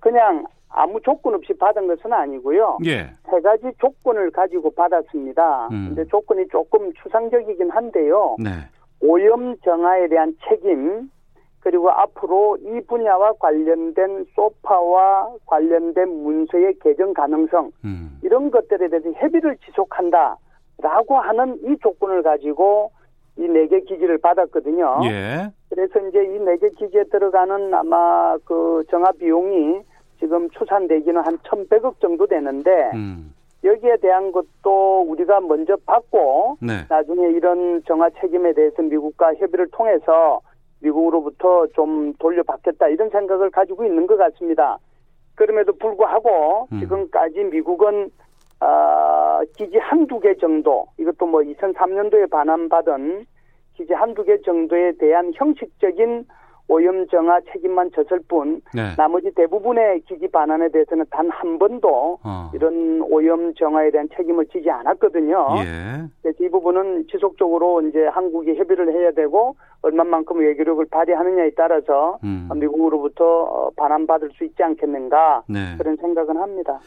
그냥 0.00 0.44
아무 0.70 1.00
조건 1.00 1.34
없이 1.34 1.52
받은 1.54 1.86
것은 1.86 2.12
아니고요. 2.12 2.78
예. 2.86 3.10
세 3.30 3.40
가지 3.40 3.70
조건을 3.78 4.30
가지고 4.30 4.70
받았습니다. 4.70 5.68
음. 5.72 5.86
근데 5.88 6.04
조건이 6.08 6.46
조금 6.48 6.92
추상적이긴 6.94 7.70
한데요. 7.70 8.36
네. 8.38 8.50
오염 9.00 9.56
정화에 9.58 10.08
대한 10.08 10.34
책임, 10.48 11.10
그리고 11.60 11.90
앞으로 11.90 12.56
이 12.60 12.80
분야와 12.86 13.32
관련된 13.40 14.26
소파와 14.34 15.28
관련된 15.46 16.08
문서의 16.08 16.74
개정 16.80 17.12
가능성 17.12 17.72
음. 17.84 18.18
이런 18.22 18.50
것들에 18.50 18.88
대해서 18.88 19.10
협의를 19.12 19.56
지속한다라고 19.66 21.16
하는 21.16 21.58
이 21.64 21.76
조건을 21.82 22.22
가지고 22.22 22.90
이 23.38 23.42
네 23.44 23.68
개 23.68 23.80
기지를 23.80 24.18
받았거든요. 24.18 25.00
예. 25.04 25.48
그래서 25.70 26.00
이제 26.08 26.24
이 26.24 26.38
네 26.40 26.56
개 26.58 26.68
기지에 26.70 27.04
들어가는 27.04 27.72
아마 27.74 28.36
그 28.44 28.82
정화 28.90 29.12
비용이 29.12 29.80
지금 30.18 30.50
추산되기는 30.50 31.20
한 31.24 31.38
1,100억 31.38 32.00
정도 32.00 32.26
되는데 32.26 32.90
음. 32.94 33.32
여기에 33.62 33.96
대한 33.98 34.32
것도 34.32 35.02
우리가 35.08 35.40
먼저 35.40 35.76
받고 35.86 36.58
네. 36.60 36.84
나중에 36.88 37.28
이런 37.30 37.82
정화 37.86 38.10
책임에 38.20 38.52
대해서 38.54 38.82
미국과 38.82 39.34
협의를 39.34 39.68
통해서 39.70 40.40
미국으로부터 40.80 41.66
좀 41.68 42.12
돌려받겠다 42.14 42.88
이런 42.88 43.10
생각을 43.10 43.50
가지고 43.50 43.84
있는 43.84 44.06
것 44.06 44.16
같습니다. 44.16 44.78
그럼에도 45.34 45.72
불구하고 45.72 46.68
음. 46.72 46.80
지금까지 46.80 47.44
미국은 47.44 48.10
어, 48.60 49.40
기지 49.56 49.78
한두 49.78 50.18
개 50.18 50.34
정도 50.36 50.86
이것도 50.98 51.26
뭐 51.26 51.40
2003년도에 51.42 52.30
반환받은 52.30 53.26
기지 53.74 53.92
한두 53.92 54.24
개 54.24 54.40
정도에 54.42 54.92
대한 54.98 55.32
형식적인 55.34 56.26
오염 56.68 57.06
정화 57.08 57.40
책임만 57.52 57.90
졌을 57.94 58.20
뿐 58.28 58.60
네. 58.74 58.94
나머지 58.96 59.30
대부분의 59.34 60.02
기지 60.02 60.28
반환에 60.28 60.68
대해서는 60.68 61.06
단 61.10 61.28
한 61.30 61.58
번도 61.58 62.18
어. 62.24 62.50
이런 62.54 63.00
오염 63.02 63.54
정화에 63.54 63.90
대한 63.90 64.08
책임을 64.16 64.46
지지 64.46 64.68
않았거든요. 64.70 65.46
예. 65.58 66.30
이 66.40 66.48
부분은 66.48 67.06
지속적으로 67.10 67.82
이제 67.82 68.06
한국이 68.06 68.56
협의를 68.56 68.92
해야 68.92 69.12
되고 69.12 69.54
얼마만큼 69.82 70.38
외교력을 70.40 70.84
발휘하느냐에 70.90 71.50
따라서 71.56 72.18
음. 72.24 72.48
미국으로부터 72.54 73.70
반환받을 73.76 74.30
수 74.32 74.44
있지 74.44 74.62
않겠는가 74.62 75.44
네. 75.48 75.76
그런 75.78 75.96
생각은 75.96 76.36
합니다. 76.36 76.80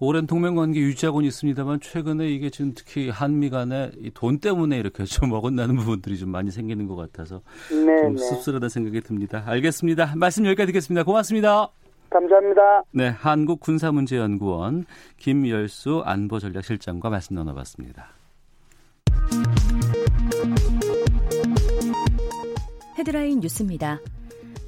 오랜 0.00 0.26
동맹 0.26 0.54
관계 0.54 0.80
유지하고는 0.80 1.26
있습니다만 1.28 1.80
최근에 1.80 2.28
이게 2.28 2.50
지금 2.50 2.72
특히 2.74 3.10
한미 3.10 3.50
간에 3.50 3.90
돈 4.14 4.38
때문에 4.38 4.78
이렇게 4.78 5.04
좀 5.06 5.32
어긋나는 5.32 5.76
부분들이 5.76 6.16
좀 6.18 6.30
많이 6.30 6.50
생기는 6.50 6.86
것 6.86 6.96
같아서 6.96 7.40
네, 7.70 8.02
좀 8.02 8.14
네. 8.14 8.18
씁쓸하다 8.18 8.68
생각이 8.68 9.00
듭니다. 9.00 9.42
알겠습니다. 9.46 10.14
말씀 10.16 10.46
여기까지 10.46 10.68
듣겠습니다. 10.68 11.02
고맙습니다. 11.04 11.68
감사합니다. 12.10 12.82
네, 12.92 13.08
한국군사문제연구원 13.08 14.86
김열수 15.18 16.02
안보전략실장과 16.04 17.10
말씀 17.10 17.36
나눠봤습니다. 17.36 18.08
헤드라인 22.98 23.40
뉴스입니다. 23.40 24.00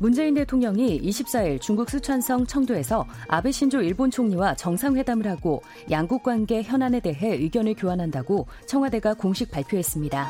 문재인 0.01 0.33
대통령이 0.33 0.99
24일 1.03 1.61
중국 1.61 1.91
스촨성 1.91 2.47
청도에서 2.47 3.07
아베 3.29 3.53
신조 3.53 3.83
일본 3.83 4.11
총리와 4.11 4.55
정상회담을 4.55 5.27
하고 5.27 5.63
양국 5.91 6.23
관계 6.23 6.63
현안에 6.63 7.01
대해 7.01 7.35
의견을 7.35 7.75
교환한다고 7.75 8.47
청와대가 8.65 9.13
공식 9.13 9.51
발표했습니다. 9.51 10.27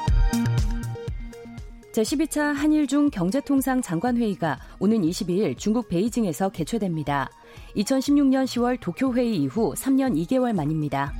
제12차 1.92 2.52
한일중 2.52 3.10
경제통상 3.10 3.80
장관회의가 3.80 4.58
오는 4.80 5.02
22일 5.02 5.56
중국 5.56 5.88
베이징에서 5.88 6.48
개최됩니다. 6.48 7.30
2016년 7.76 8.46
10월 8.46 8.80
도쿄회의 8.80 9.36
이후 9.36 9.72
3년 9.76 10.16
2개월 10.26 10.52
만입니다. 10.52 11.12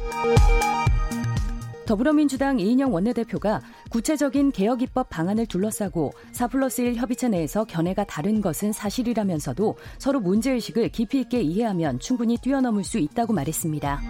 더불어민주당 1.91 2.61
이인영 2.61 2.95
원내대표가 2.95 3.61
구체적인 3.91 4.53
개혁 4.53 4.81
입법 4.81 5.11
방안을 5.11 5.47
둘러싸고 5.47 6.13
4 6.31 6.47
플러스 6.47 6.83
1 6.83 6.95
협의체 6.95 7.29
내에서 7.29 7.65
견해가 7.65 8.05
다른 8.05 8.41
것은 8.41 8.71
사실이라면서도 8.71 9.75
서로 9.99 10.21
문제의식을 10.21 10.91
깊이 10.91 11.19
있게 11.23 11.41
이해하면 11.41 11.99
충분히 11.99 12.37
뛰어넘을 12.37 12.85
수 12.85 12.99
있다고 12.99 13.33
말했습니다. 13.33 14.03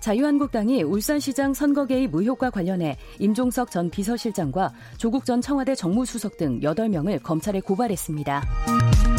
자유한국당이 0.00 0.82
울산시장 0.82 1.54
선거 1.54 1.86
개입 1.86 2.14
의혹과 2.14 2.50
관련해 2.50 2.98
임종석 3.18 3.70
전 3.70 3.88
비서실장과 3.88 4.74
조국 4.98 5.24
전 5.24 5.40
청와대 5.40 5.74
정무수석 5.74 6.36
등 6.36 6.60
8명을 6.60 7.22
검찰에 7.22 7.60
고발했습니다. 7.60 9.17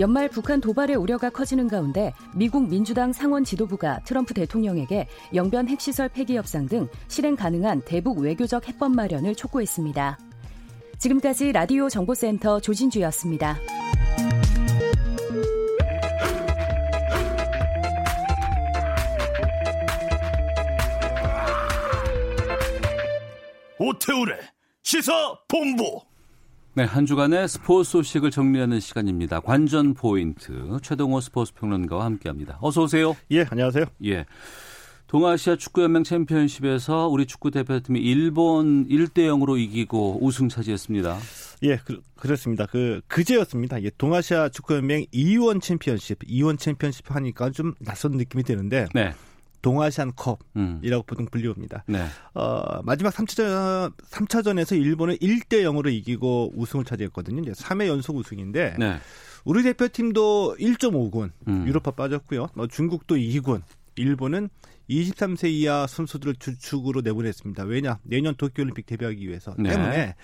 연말 0.00 0.30
북한 0.30 0.62
도발의 0.62 0.96
우려가 0.96 1.28
커지는 1.28 1.68
가운데 1.68 2.14
미국 2.34 2.70
민주당 2.70 3.12
상원 3.12 3.44
지도부가 3.44 4.00
트럼프 4.04 4.32
대통령에게 4.32 5.06
영변 5.34 5.68
핵시설 5.68 6.08
폐기 6.08 6.36
협상 6.36 6.64
등 6.66 6.88
실행 7.06 7.36
가능한 7.36 7.82
대북 7.82 8.18
외교적 8.18 8.66
해법 8.66 8.92
마련을 8.92 9.34
촉구했습니다. 9.34 10.18
지금까지 10.98 11.52
라디오 11.52 11.90
정보센터 11.90 12.60
조진주였습니다. 12.60 13.58
오태우래 23.78 24.38
시사 24.82 25.12
본부 25.46 26.00
네, 26.72 26.84
한 26.84 27.04
주간의 27.04 27.48
스포츠 27.48 27.90
소식을 27.90 28.30
정리하는 28.30 28.78
시간입니다. 28.78 29.40
관전 29.40 29.94
포인트 29.94 30.78
최동호 30.82 31.20
스포츠 31.20 31.52
평론가와 31.54 32.04
함께합니다. 32.04 32.58
어서 32.60 32.82
오세요. 32.82 33.16
예, 33.32 33.44
안녕하세요. 33.50 33.86
예. 34.04 34.24
동아시아 35.08 35.56
축구연맹 35.56 36.04
챔피언십에서 36.04 37.08
우리 37.08 37.26
축구 37.26 37.50
대표팀이 37.50 37.98
일본 37.98 38.86
1대 38.86 39.26
0으로 39.26 39.58
이기고 39.58 40.24
우승 40.24 40.48
차지했습니다. 40.48 41.18
예, 41.64 41.76
그, 41.78 42.00
렇습니다 42.22 42.66
그, 42.66 43.00
그제였습니다. 43.08 43.82
예, 43.82 43.90
동아시아 43.98 44.48
축구연맹 44.48 45.06
2원 45.12 45.60
챔피언십, 45.60 46.20
2원 46.20 46.56
챔피언십 46.56 47.12
하니까 47.12 47.50
좀 47.50 47.74
낯선 47.80 48.12
느낌이 48.12 48.44
드는데. 48.44 48.86
네. 48.94 49.12
동아시안 49.62 50.12
컵이라고 50.14 50.42
음. 50.56 51.02
보통 51.06 51.26
불리웁니다. 51.26 51.84
네. 51.86 52.06
어, 52.34 52.82
마지막 52.82 53.12
3차전, 53.14 53.94
3차전에서 53.96 54.80
일본을 54.80 55.18
1대 55.18 55.62
0으로 55.62 55.92
이기고 55.92 56.52
우승을 56.56 56.84
차지했거든요. 56.84 57.42
이제 57.42 57.52
3회 57.52 57.86
연속 57.86 58.16
우승인데 58.16 58.76
네. 58.78 58.98
우리 59.44 59.62
대표팀도 59.62 60.56
1.5군 60.58 61.30
음. 61.48 61.66
유로파 61.66 61.92
빠졌고요. 61.92 62.48
뭐 62.54 62.66
중국도 62.66 63.16
2군, 63.16 63.62
일본은 63.96 64.48
23세 64.88 65.50
이하 65.50 65.86
선수들을 65.86 66.36
주축으로 66.36 67.00
내보냈습니다. 67.02 67.62
왜냐? 67.64 67.98
내년 68.02 68.34
도쿄올림픽 68.34 68.86
데뷔하기 68.86 69.28
위해서 69.28 69.54
네. 69.58 69.70
때문에 69.70 70.14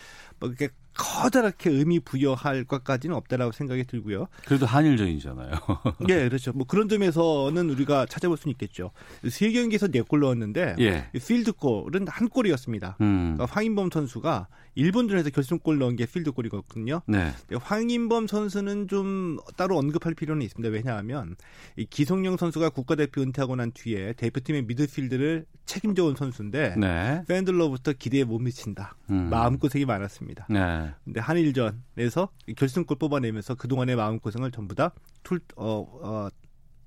뭐 0.40 0.48
이렇게 0.48 0.70
커다랗게 0.96 1.70
의미 1.70 2.00
부여할 2.00 2.64
것까지는 2.64 3.14
없다라고 3.16 3.52
생각이 3.52 3.84
들고요. 3.84 4.28
그래도 4.46 4.66
한일전이잖아요. 4.66 5.50
예, 6.08 6.28
그렇죠. 6.28 6.52
뭐 6.52 6.66
그런 6.66 6.88
점에서는 6.88 7.70
우리가 7.70 8.06
찾아볼 8.06 8.36
수는 8.36 8.52
있겠죠. 8.52 8.90
세 9.28 9.50
경기에서 9.52 9.88
네 9.88 10.06
골 10.06 10.20
넣었는데 10.20 10.76
예. 10.78 11.10
필드골은 11.18 12.06
한 12.08 12.28
골이었습니다. 12.28 12.96
음. 13.00 13.34
그러니까 13.36 13.52
황인범 13.52 13.90
선수가 13.90 14.46
일본전에서 14.76 15.30
결승골 15.30 15.78
넣은 15.78 15.96
게 15.96 16.06
필드골이거든요. 16.06 17.00
네. 17.08 17.32
황인범 17.60 18.26
선수는 18.28 18.86
좀 18.88 19.38
따로 19.56 19.78
언급할 19.78 20.14
필요는 20.14 20.42
있습니다. 20.42 20.72
왜냐하면 20.72 21.34
이 21.76 21.86
기성용 21.86 22.36
선수가 22.36 22.68
국가대표 22.70 23.22
은퇴하고 23.22 23.56
난 23.56 23.72
뒤에 23.72 24.12
대표팀의 24.12 24.62
미드필드를 24.66 25.46
책임져 25.64 26.04
온 26.04 26.14
선수인데 26.14 26.76
네. 26.76 27.22
팬들로부터 27.26 27.92
기대에 27.94 28.24
못 28.24 28.38
미친다. 28.38 28.96
음. 29.10 29.28
마음고생이 29.30 29.86
많았습니다. 29.86 30.46
네. 30.50 30.85
근데 31.04 31.20
한일전에서 31.20 32.28
결승골 32.56 32.98
뽑아내면서 32.98 33.54
그동안의 33.54 33.96
마음고생을 33.96 34.50
전부 34.50 34.74
다 34.74 34.92
툴, 35.22 35.40
어, 35.56 35.86
어, 36.02 36.28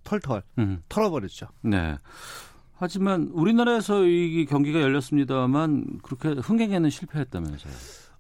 털털 0.04 0.44
음. 0.58 0.82
털어버렸죠. 0.90 1.48
네. 1.62 1.98
하지만 2.76 3.30
우리나라에서 3.34 4.06
이 4.06 4.46
경기가 4.46 4.82
열렸습니다만 4.82 6.00
그렇게 6.02 6.30
흥행에는 6.30 6.90
실패했다면서요. 6.90 7.74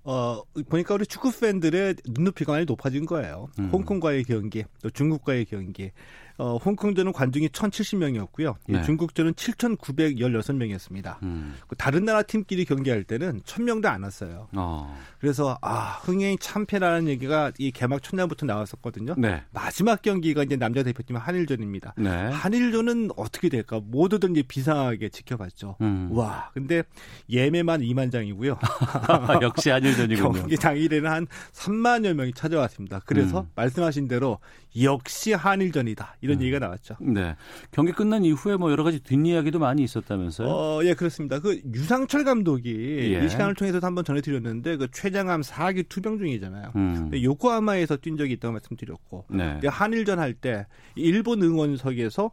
어, 0.03 0.41
보니까 0.69 0.95
우리 0.95 1.05
축구 1.05 1.31
팬들의 1.37 1.95
눈높이가 2.07 2.53
많이 2.53 2.65
높아진 2.65 3.05
거예요. 3.05 3.49
음. 3.59 3.69
홍콩과의 3.71 4.23
경기, 4.25 4.63
또 4.81 4.89
중국과의 4.89 5.45
경기, 5.45 5.91
어, 6.39 6.55
홍콩전은 6.55 7.11
관중이 7.11 7.49
1,070명이었고요. 7.49 8.55
네. 8.69 8.81
중국전은 8.83 9.33
7,916명이었습니다. 9.33 11.21
음. 11.23 11.55
그 11.67 11.75
다른 11.75 12.05
나라 12.05 12.23
팀끼리 12.23 12.63
경기할 12.63 13.03
때는 13.03 13.41
1,000명도 13.41 13.87
안 13.87 14.03
왔어요. 14.03 14.47
어. 14.55 14.97
그래서 15.19 15.57
아 15.61 15.99
흥행이 16.03 16.37
참패라는 16.39 17.09
얘기가 17.09 17.51
이 17.57 17.71
개막 17.71 18.01
첫날부터 18.01 18.45
나왔었거든요. 18.45 19.15
네. 19.17 19.43
마지막 19.51 20.01
경기가 20.01 20.43
이제 20.43 20.55
남자 20.55 20.81
대표팀 20.81 21.17
한일전입니다. 21.17 21.95
네. 21.97 22.09
한일전은 22.09 23.09
어떻게 23.17 23.49
될까? 23.49 23.81
모두들 23.83 24.31
이제 24.31 24.41
비상하게 24.41 25.09
지켜봤죠. 25.09 25.75
음. 25.81 26.07
와, 26.11 26.51
근데 26.53 26.83
예매만 27.29 27.81
2만 27.81 28.13
장이고요. 28.13 28.57
역시 29.41 29.71
한일전이군요. 29.71 30.31
경기 30.31 30.55
당일에는 30.55 31.11
한 31.11 31.27
3만여 31.51 32.13
명이 32.13 32.31
찾아왔습니다. 32.33 33.01
그래서 33.05 33.41
음. 33.41 33.49
말씀하신 33.55 34.07
대로 34.07 34.39
역시 34.83 35.33
한일전이다. 35.33 36.17
이런 36.21 36.37
음. 36.37 36.41
얘기가 36.43 36.59
나왔죠. 36.59 36.95
네. 37.01 37.35
경기 37.71 37.91
끝난 37.91 38.23
이후에 38.23 38.55
뭐 38.55 38.71
여러 38.71 38.83
가지 38.83 38.99
뒷이야기도 38.99 39.59
많이 39.59 39.83
있었다면서요? 39.83 40.47
어, 40.47 40.81
예, 40.83 40.93
그렇습니다. 40.93 41.39
그 41.39 41.59
유상철 41.73 42.23
감독이 42.23 42.71
예. 43.15 43.25
이 43.25 43.29
시간을 43.29 43.55
통해서도 43.55 43.85
한번 43.85 44.03
전해드렸는데 44.05 44.77
그 44.77 44.87
최장암 44.91 45.41
4기 45.41 45.89
투병 45.89 46.17
중이잖아요. 46.19 46.71
음. 46.75 47.11
요코하마에서 47.13 47.97
뛴 47.97 48.17
적이 48.17 48.33
있다고 48.33 48.51
말씀드렸고 48.53 49.25
네. 49.29 49.59
한일전 49.67 50.19
할 50.19 50.33
때 50.33 50.67
일본 50.95 51.41
응원석에서 51.41 52.31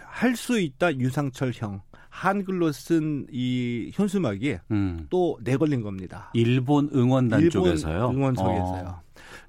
할 0.00 0.36
수 0.36 0.58
있다 0.60 0.96
유상철 0.98 1.52
형. 1.54 1.82
한글로 2.08 2.72
쓴 2.72 3.26
이 3.32 3.90
현수막이 3.94 4.58
음. 4.70 5.06
또 5.10 5.38
내걸린 5.42 5.80
겁니다. 5.80 6.30
일본 6.34 6.90
응원단 6.94 7.40
일본 7.40 7.50
쪽에서요. 7.64 8.10
응원석에서요. 8.10 8.84
어. 8.86 9.02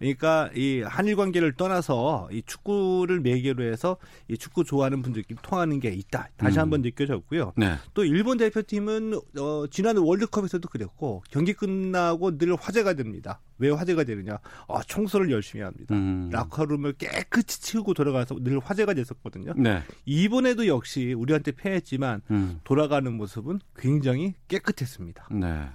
그러니까 0.04 0.50
이 0.54 0.82
한일 0.82 1.16
관계를 1.16 1.54
떠나서 1.54 2.28
이 2.32 2.42
축구를 2.46 3.22
매개로 3.22 3.64
해서 3.64 3.96
이 4.28 4.38
축구 4.38 4.66
좋아하는 4.66 5.02
분들끼리 5.02 5.40
통하는 5.42 5.80
게 5.80 5.90
있다. 5.90 6.28
다시 6.36 6.58
음. 6.58 6.64
한번 6.64 6.82
느껴졌고요. 6.82 7.54
네. 7.56 7.76
또 7.94 8.04
일본 8.04 8.38
대표팀은 8.38 9.14
어, 9.40 9.66
지난 9.72 9.96
월드컵에서도 9.96 10.68
그랬고 10.68 11.24
경기 11.32 11.54
끝나고 11.54 12.38
늘 12.38 12.56
화제가 12.56 12.96
됩니다. 12.96 13.40
왜 13.60 13.70
화제가 13.70 14.04
되느냐? 14.04 14.40
아, 14.68 14.82
청소를 14.86 15.32
열심히 15.32 15.64
합니다. 15.64 15.96
음. 15.96 16.30
라커룸을 16.34 16.94
깨끗이 16.94 17.62
치우고 17.62 17.94
돌아가서 17.94 18.36
늘 18.42 18.60
화제가 18.60 18.94
됐었거든요. 18.96 19.54
네. 19.56 19.84
이번에도 20.06 20.68
역시 20.68 21.14
우리한테 21.14 21.54
패했지만 21.54 22.22
음. 22.30 22.60
돌아가는 22.66 23.12
모습은 23.14 23.60
굉장히 23.78 24.34
깨끗했습니다. 24.50 25.30
네. 25.32 25.70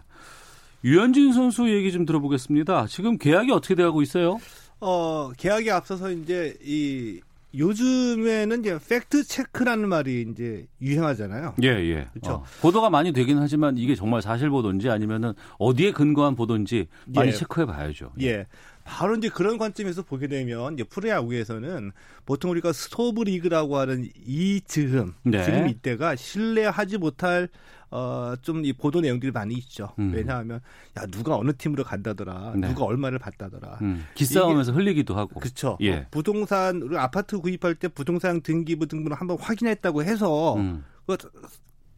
류현진 0.85 1.33
선수 1.33 1.69
얘기 1.71 1.91
좀 1.91 2.05
들어보겠습니다. 2.07 2.87
지금 2.87 3.19
계약이 3.19 3.51
어떻게 3.51 3.75
돼가고 3.75 4.03
있어요? 4.03 4.38
어, 4.81 5.33
계약에 5.37 5.71
앞서서 5.71 6.11
이제 6.11 6.57
이 6.62 7.21
요즘에는 7.55 8.61
이제 8.61 8.79
팩트 8.88 9.25
체크라는 9.25 9.88
말이 9.88 10.27
이제 10.31 10.67
유행하잖아요. 10.81 11.55
예, 11.62 11.69
예. 11.69 12.09
그렇죠. 12.12 12.33
어, 12.33 12.45
보도가 12.61 12.91
많이 12.91 13.12
되긴 13.12 13.38
하지만 13.38 13.79
이게 13.79 13.95
정말 13.95 14.21
사실 14.21 14.51
보도인지 14.51 14.91
아니면은 14.91 15.33
어디에 15.59 15.93
근거한 15.93 16.37
보도인지 16.37 16.87
많이 17.07 17.29
예. 17.29 17.33
체크해 17.33 17.67
봐야죠. 17.67 18.12
예. 18.21 18.47
바로 18.85 19.17
이제 19.17 19.29
그런 19.29 19.59
관점에서 19.59 20.03
보게 20.03 20.29
되면 20.29 20.75
이제 20.75 20.85
프로야구에서는 20.85 21.93
보통 22.25 22.51
우리가 22.51 22.73
스토브 22.73 23.23
리그라고 23.23 23.77
하는 23.77 24.09
이 24.27 24.61
즈음, 24.67 25.14
네. 25.25 25.43
즈음 25.43 25.69
이때가 25.69 26.17
신뢰하지 26.17 26.99
못할 26.99 27.49
어, 27.90 28.35
좀 28.42 28.64
이 28.64 28.72
보도 28.72 29.01
내용들이 29.01 29.33
많이 29.33 29.55
있죠. 29.55 29.94
음. 29.98 30.12
왜냐하면, 30.14 30.61
야, 30.98 31.07
누가 31.07 31.37
어느 31.37 31.53
팀으로 31.57 31.85
간다더라. 31.85 32.55
네. 32.57 32.68
누가 32.68 32.85
얼마를 32.85 33.18
받다더라. 33.18 33.79
음. 33.83 34.05
기싸움에서 34.14 34.72
흘리기도 34.72 35.14
하고. 35.16 35.40
그렇죠. 35.40 35.79
예. 35.81 36.07
부동산, 36.11 36.83
우리 36.83 36.96
아파트 36.98 37.38
구입할 37.38 37.74
때 37.77 37.88
부동산 37.88 38.40
등기부 38.42 38.87
등본을 38.87 39.16
한번 39.16 39.38
확인했다고 39.38 40.03
해서, 40.05 40.57
음. 40.57 40.85
그 41.07 41.16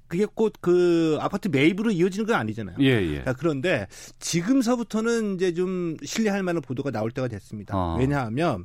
그게 0.07 0.27
곧 0.27 0.53
그 0.61 1.17
아파트 1.21 1.47
매입으로 1.49 1.93
이어지는 1.93 2.27
건 2.27 2.35
아니잖아요. 2.37 2.77
예, 2.81 2.87
예. 2.87 3.25
자, 3.25 3.33
그런데 3.33 3.87
지금서부터는 4.19 5.37
이제 5.37 5.55
좀 5.55 5.97
신뢰할 6.03 6.43
만한 6.43 6.63
보도가 6.63 6.91
나올 6.91 7.11
때가 7.11 7.29
됐습니다. 7.29 7.77
어. 7.77 7.97
왜냐하면 7.99 8.65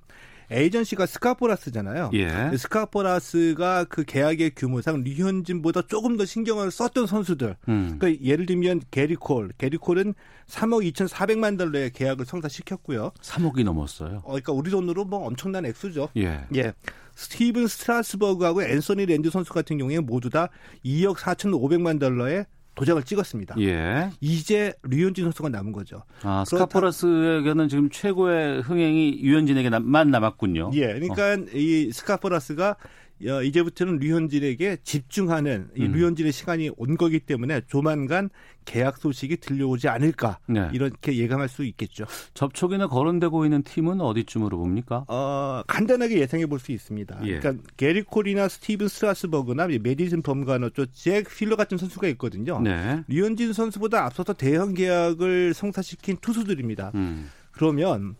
에이전시가 0.51 1.05
스카포라스잖아요. 1.05 2.11
예. 2.13 2.51
스카포라스가 2.57 3.85
그 3.85 4.03
계약의 4.03 4.51
규모상 4.55 5.03
류현진보다 5.03 5.83
조금 5.83 6.17
더 6.17 6.25
신경을 6.25 6.71
썼던 6.71 7.07
선수들. 7.07 7.55
음. 7.67 7.97
그러니까 7.99 8.23
예를 8.23 8.45
들면 8.45 8.81
게리콜. 8.91 9.51
게리콜은 9.57 10.13
3억 10.47 10.91
2,400만 10.93 11.57
달러의 11.57 11.91
계약을 11.91 12.25
성사시켰고요. 12.25 13.11
3억이 13.21 13.63
넘었어요. 13.63 14.17
어, 14.23 14.27
그러니까 14.27 14.53
우리 14.53 14.71
돈으로 14.71 15.05
뭐 15.05 15.25
엄청난 15.25 15.65
액수죠. 15.65 16.09
예. 16.17 16.45
예. 16.55 16.73
스티븐 17.15 17.67
스트라스버그하고 17.67 18.63
앤서니 18.63 19.05
렌던 19.05 19.29
선수 19.29 19.53
같은 19.53 19.77
경우에 19.77 19.99
모두 19.99 20.29
다 20.29 20.49
2억 20.83 21.15
4,500만 21.17 21.99
달러의 21.99 22.45
도장을 22.75 23.01
찍었습니다. 23.03 23.55
예. 23.59 24.09
이제 24.19 24.73
류현진 24.83 25.23
선수가 25.25 25.49
남은 25.49 25.71
거죠. 25.71 26.03
아, 26.23 26.43
스캇 26.45 26.82
보라스에게는 26.82 27.69
지금 27.69 27.89
최고의 27.89 28.61
흥행이 28.61 29.19
류현진에게만 29.21 30.11
남았군요. 30.11 30.71
예. 30.73 30.87
그러니까 30.99 31.33
어. 31.33 31.45
이 31.53 31.91
스캇 31.91 32.22
보라스가 32.22 32.69
어, 32.71 32.75
이제부터는 33.19 33.99
류현진에게 33.99 34.77
집중하는 34.83 35.69
이 35.75 35.83
음. 35.83 35.91
류현진의 35.93 36.31
시간이 36.31 36.71
온 36.75 36.97
거기 36.97 37.19
때문에 37.19 37.61
조만간 37.67 38.29
계약 38.65 38.97
소식이 38.97 39.37
들려오지 39.37 39.87
않을까 39.87 40.39
네. 40.47 40.69
이렇게 40.73 41.15
예감할 41.15 41.47
수 41.47 41.63
있겠죠. 41.63 42.05
접촉이나 42.33 42.87
거론되고 42.87 43.45
있는 43.45 43.63
팀은 43.63 44.01
어디쯤으로 44.01 44.57
봅니까? 44.57 45.05
어, 45.07 45.61
간단하게 45.67 46.19
예상해 46.19 46.45
볼 46.47 46.59
수 46.59 46.71
있습니다. 46.71 47.19
예. 47.25 47.39
그러니까 47.39 47.63
게리 47.77 48.01
콜이나 48.01 48.47
스티븐 48.47 48.87
스트라스버그나 48.87 49.67
메디슨 49.81 50.21
범가노, 50.21 50.71
잭 50.93 51.29
필러 51.29 51.55
같은 51.55 51.77
선수가 51.77 52.07
있거든요. 52.09 52.59
네. 52.61 53.03
류현진 53.07 53.53
선수보다 53.53 54.05
앞서서 54.05 54.33
대형 54.33 54.73
계약을 54.73 55.53
성사시킨 55.53 56.17
투수들입니다. 56.21 56.91
음. 56.95 57.29
그러면 57.51 58.15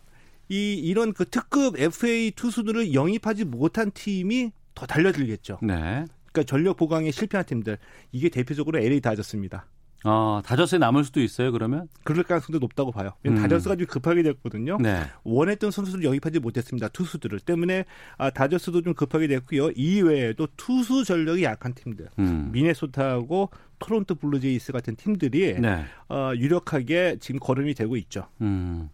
이 0.48 0.74
이런 0.74 1.12
그 1.12 1.24
특급 1.24 1.78
FA 1.78 2.30
투수들을 2.30 2.94
영입하지 2.94 3.44
못한 3.46 3.90
팀이 3.90 4.52
더 4.76 4.86
달려들겠죠. 4.86 5.58
네. 5.62 6.04
그러니까 6.30 6.42
전력 6.44 6.76
보강에 6.76 7.10
실패한 7.10 7.46
팀들 7.46 7.78
이게 8.12 8.28
대표적으로 8.28 8.78
LA 8.78 9.00
다저스입니다. 9.00 9.66
아, 10.04 10.42
다저스에 10.44 10.78
남을 10.78 11.02
수도 11.02 11.20
있어요, 11.20 11.50
그러면? 11.50 11.88
그럴 12.04 12.22
가능성도 12.22 12.58
높다고 12.60 12.92
봐요. 12.92 13.12
음. 13.26 13.34
다저스가 13.36 13.74
좀 13.74 13.86
급하게 13.86 14.22
됐거든요. 14.22 14.76
네. 14.80 15.00
원했던 15.24 15.72
선수를 15.72 16.04
영입하지 16.04 16.38
못했습니다. 16.38 16.88
투수들을. 16.88 17.40
때문에 17.40 17.86
아, 18.18 18.30
다저스도 18.30 18.82
좀 18.82 18.94
급하게 18.94 19.26
됐고요. 19.26 19.70
이외에도 19.74 20.46
투수 20.56 21.04
전력이 21.04 21.42
약한 21.42 21.74
팀들. 21.74 22.08
음. 22.20 22.50
미네소타하고 22.52 23.50
토론토 23.78 24.14
블루제이스 24.16 24.72
같은 24.72 24.94
팀들이 24.94 25.58
네. 25.58 25.84
어, 26.08 26.32
유력하게 26.36 27.16
지금 27.18 27.40
거론이 27.40 27.74
되고 27.74 27.96
있죠. 27.96 28.28
음. 28.42 28.90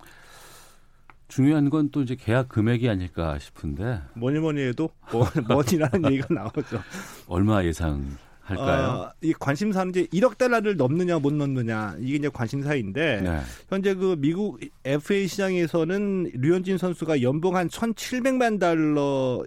중요한 1.33 1.71
건 1.71 1.89
또 1.91 2.03
이제 2.03 2.15
계약 2.15 2.49
금액이 2.49 2.89
아닐까 2.89 3.39
싶은데. 3.39 4.01
뭐니 4.15 4.39
뭐니 4.39 4.61
해도 4.61 4.91
뭐, 5.11 5.27
뭐니라는 5.49 6.05
얘기가 6.13 6.35
나오죠. 6.35 6.83
얼마 7.27 7.65
예상 7.65 8.05
할까요? 8.43 8.89
어, 8.89 9.13
이 9.23 9.33
관심사는 9.33 9.91
이제 9.91 10.07
1억 10.07 10.37
달러를 10.37 10.77
넘느냐 10.77 11.19
못 11.19 11.33
넘느냐 11.33 11.97
이게 12.01 12.17
이제 12.17 12.29
관심사인데 12.29 13.21
네. 13.23 13.41
현재 13.71 13.95
그 13.95 14.17
미국 14.19 14.61
FA 14.85 15.27
시장에서는 15.27 16.33
류현진 16.35 16.77
선수가 16.77 17.23
연봉 17.23 17.57
한 17.57 17.69
1,700만 17.69 18.61
달러 18.61 19.43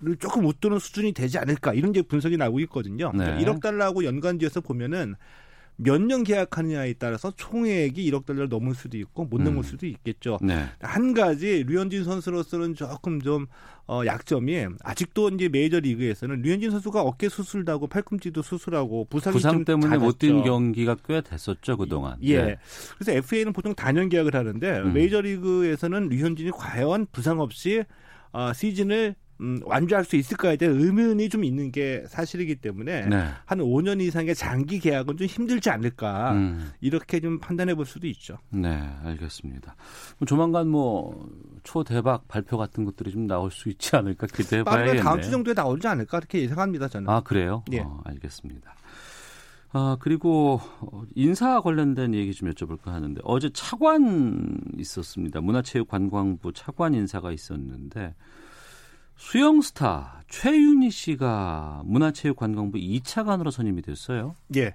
를 0.00 0.16
조금 0.16 0.44
웃도는 0.44 0.78
수준이 0.80 1.12
되지 1.12 1.38
않을까 1.38 1.72
이런 1.72 1.92
게 1.92 2.02
분석이 2.02 2.36
나오고 2.36 2.60
있거든요. 2.60 3.10
네. 3.14 3.38
1억 3.38 3.62
달러하고 3.62 4.04
연관지어서 4.04 4.60
보면은 4.60 5.14
몇 5.76 6.00
년 6.00 6.22
계약하느냐에 6.22 6.94
따라서 6.94 7.32
총액이 7.36 8.10
1억 8.10 8.26
달러를 8.26 8.48
넘을 8.48 8.74
수도 8.74 8.96
있고 8.96 9.24
못 9.24 9.40
넘을 9.42 9.58
음. 9.58 9.62
수도 9.62 9.86
있겠죠. 9.86 10.38
네. 10.42 10.66
한 10.80 11.14
가지 11.14 11.64
류현진 11.66 12.04
선수로서는 12.04 12.74
조금 12.74 13.20
좀 13.20 13.46
어, 13.86 14.02
약점이 14.06 14.66
아직도 14.82 15.30
이제 15.30 15.48
메이저 15.48 15.78
리그에서는 15.80 16.40
류현진 16.42 16.70
선수가 16.70 17.02
어깨 17.02 17.28
수술도 17.28 17.70
하고 17.72 17.86
팔꿈치도 17.86 18.40
수술하고 18.42 19.06
부상이 19.10 19.34
부상 19.34 19.64
때문에 19.64 19.98
못 19.98 20.18
뛴 20.18 20.42
경기가 20.42 20.96
꽤 21.06 21.20
됐었죠 21.20 21.76
그동안. 21.76 22.16
예. 22.22 22.42
네. 22.42 22.56
그래서 22.96 23.12
FA는 23.12 23.52
보통 23.52 23.74
단연 23.74 24.08
계약을 24.08 24.34
하는데 24.34 24.78
음. 24.80 24.92
메이저 24.94 25.20
리그에서는 25.20 26.08
류현진이 26.08 26.52
과연 26.52 27.08
부상 27.12 27.40
없이 27.40 27.84
어, 28.32 28.52
시즌을 28.52 29.16
음, 29.44 29.60
완주할 29.64 30.04
수 30.04 30.16
있을까에 30.16 30.56
대한 30.56 30.80
의문이 30.80 31.28
좀 31.28 31.44
있는 31.44 31.70
게 31.70 32.02
사실이기 32.08 32.56
때문에 32.56 33.06
네. 33.06 33.28
한 33.44 33.58
5년 33.58 34.00
이상의 34.00 34.34
장기 34.34 34.78
계약은 34.78 35.18
좀 35.18 35.26
힘들지 35.26 35.68
않을까 35.68 36.32
음. 36.32 36.72
이렇게 36.80 37.20
좀 37.20 37.38
판단해 37.38 37.74
볼 37.74 37.84
수도 37.84 38.06
있죠. 38.06 38.38
네, 38.48 38.80
알겠습니다. 39.04 39.76
조만간 40.26 40.68
뭐 40.68 41.28
초대박 41.62 42.26
발표 42.26 42.56
같은 42.56 42.84
것들이 42.86 43.12
좀 43.12 43.26
나올 43.26 43.50
수 43.50 43.68
있지 43.68 43.94
않을까 43.94 44.26
기대해 44.28 44.64
봐야겠네요. 44.64 45.02
다음 45.02 45.20
주 45.20 45.30
정도에 45.30 45.52
나오지 45.52 45.86
않을까 45.86 46.20
그렇게 46.20 46.40
예상합니다. 46.40 46.88
저는. 46.88 47.08
아 47.10 47.20
그래요? 47.20 47.62
예. 47.72 47.80
어, 47.80 48.00
알겠습니다. 48.04 48.74
아, 49.76 49.96
그리고 49.98 50.60
인사 51.16 51.60
관련된 51.60 52.14
얘기 52.14 52.32
좀 52.32 52.48
여쭤볼까 52.48 52.86
하는데 52.86 53.20
어제 53.24 53.50
차관 53.52 54.60
있었습니다. 54.78 55.40
문화체육관광부 55.40 56.52
차관 56.52 56.94
인사가 56.94 57.32
있었는데 57.32 58.14
수영 59.16 59.60
스타 59.60 60.22
최윤희 60.28 60.90
씨가 60.90 61.82
문화체육관광부 61.84 62.78
2차관으로 62.78 63.50
선임이 63.50 63.82
됐어요. 63.82 64.34
예. 64.56 64.74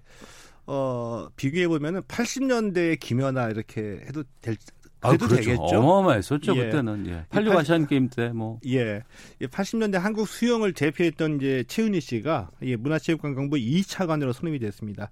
어, 0.66 1.28
비교해 1.36 1.68
보면은 1.68 2.02
80년대의 2.04 3.00
김연아 3.00 3.50
이렇게 3.50 4.04
해도 4.08 4.24
될 4.42 4.56
아, 5.02 5.16
그렇죠. 5.16 5.36
되겠죠. 5.36 5.62
어마어마했었죠 5.64 6.56
예. 6.58 6.66
그때는. 6.66 7.08
예. 7.08 7.26
86 7.30 7.58
아시안 7.58 7.88
게임 7.88 8.10
때 8.10 8.30
뭐. 8.30 8.60
예. 8.68 9.04
80년대 9.42 9.98
한국 9.98 10.28
수영을 10.28 10.74
대표했던 10.74 11.38
이제 11.38 11.64
최은희 11.68 12.02
씨가 12.02 12.50
예, 12.64 12.76
문화체육관광부 12.76 13.56
2차관으로 13.56 14.34
선임이 14.34 14.60
됐습니다. 14.60 15.10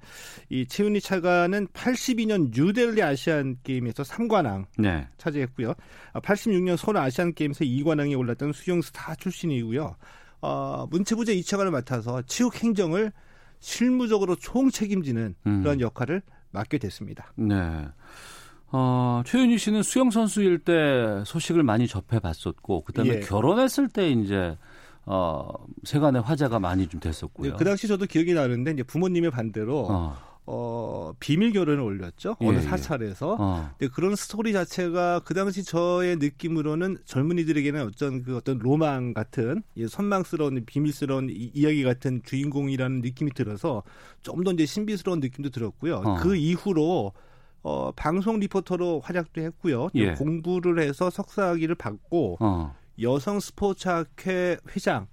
이 0.50 0.66
최은희 0.66 1.00
차관은 1.00 1.68
82년 1.68 2.52
뉴델리 2.54 3.02
아시안 3.02 3.58
게임에서 3.64 4.04
3관왕 4.04 4.66
네. 4.78 5.08
차지했고요. 5.18 5.74
86년 6.16 6.76
서울 6.76 6.98
아시안 6.98 7.34
게임에서 7.34 7.64
2관왕에 7.64 8.18
올랐던 8.18 8.52
수영 8.54 8.82
스타 8.82 9.16
출신이고요. 9.16 9.96
어, 10.42 10.86
문체부제 10.90 11.36
2차관을 11.36 11.72
맡아서 11.72 12.22
체육 12.24 12.62
행정을 12.62 13.12
실무적으로 13.60 14.36
총 14.36 14.70
책임지는 14.70 15.36
음. 15.48 15.64
그런 15.64 15.82
역할을 15.82 16.22
맡게 16.52 16.78
됐습니다. 16.78 17.34
네. 17.36 17.56
어, 18.72 19.22
최윤희 19.26 19.58
씨는 19.58 19.84
수영 19.84 20.12
선수일 20.12 20.60
때 20.60 21.24
소식을 21.26 21.64
많이 21.64 21.88
접해 21.88 22.20
봤었고 22.20 22.82
그다음에 22.84 23.16
예. 23.16 23.20
결혼했을 23.22 23.88
때 23.88 24.10
이제 24.10 24.58
어, 25.06 25.48
세간의 25.84 26.22
화제가 26.22 26.60
많이 26.60 26.88
좀 26.88 27.00
됐었고요. 27.00 27.52
네, 27.52 27.58
그 27.58 27.64
당시 27.64 27.88
저도 27.88 28.06
기억이 28.06 28.34
나는데 28.34 28.72
이제 28.72 28.84
부모님의 28.84 29.32
반대로 29.32 29.88
어. 29.90 30.18
어, 30.50 31.14
비밀 31.20 31.52
결혼을 31.52 31.82
올렸죠. 31.82 32.38
어느 32.40 32.56
예, 32.56 32.58
예. 32.58 32.62
사찰에서. 32.62 33.36
어. 33.40 33.70
근데 33.78 33.92
그런 33.94 34.16
스토리 34.16 34.54
자체가 34.54 35.22
그 35.26 35.34
당시 35.34 35.64
저의 35.64 36.18
느낌으로는 36.18 36.98
젊은이들에게는 37.06 37.82
어떤 37.86 38.24
그 38.24 38.38
어떤 38.38 38.58
로망 38.58 39.14
같은 39.14 39.62
예, 39.76 39.88
선망스러운 39.88 40.64
비밀스러운 40.66 41.30
이, 41.30 41.52
이야기 41.54 41.84
같은 41.84 42.22
주인공이라는 42.24 43.02
느낌이 43.02 43.32
들어서 43.32 43.84
좀 44.24 44.44
더 44.44 44.52
이제 44.52 44.66
신비스러운 44.66 45.20
느낌도 45.20 45.50
들었고요. 45.52 45.96
어. 45.98 46.16
그 46.16 46.36
이후로 46.36 47.14
어, 47.68 47.92
방송 47.98 48.40
리포터로 48.40 49.02
활약도 49.02 49.42
했고요. 49.42 49.90
예. 49.96 50.14
공부를 50.14 50.80
해서 50.80 51.10
석사학위를 51.10 51.76
받고 51.76 52.38
어. 52.40 52.74
여성 53.02 53.42
스포츠학회 53.42 54.56
회장 54.74 55.08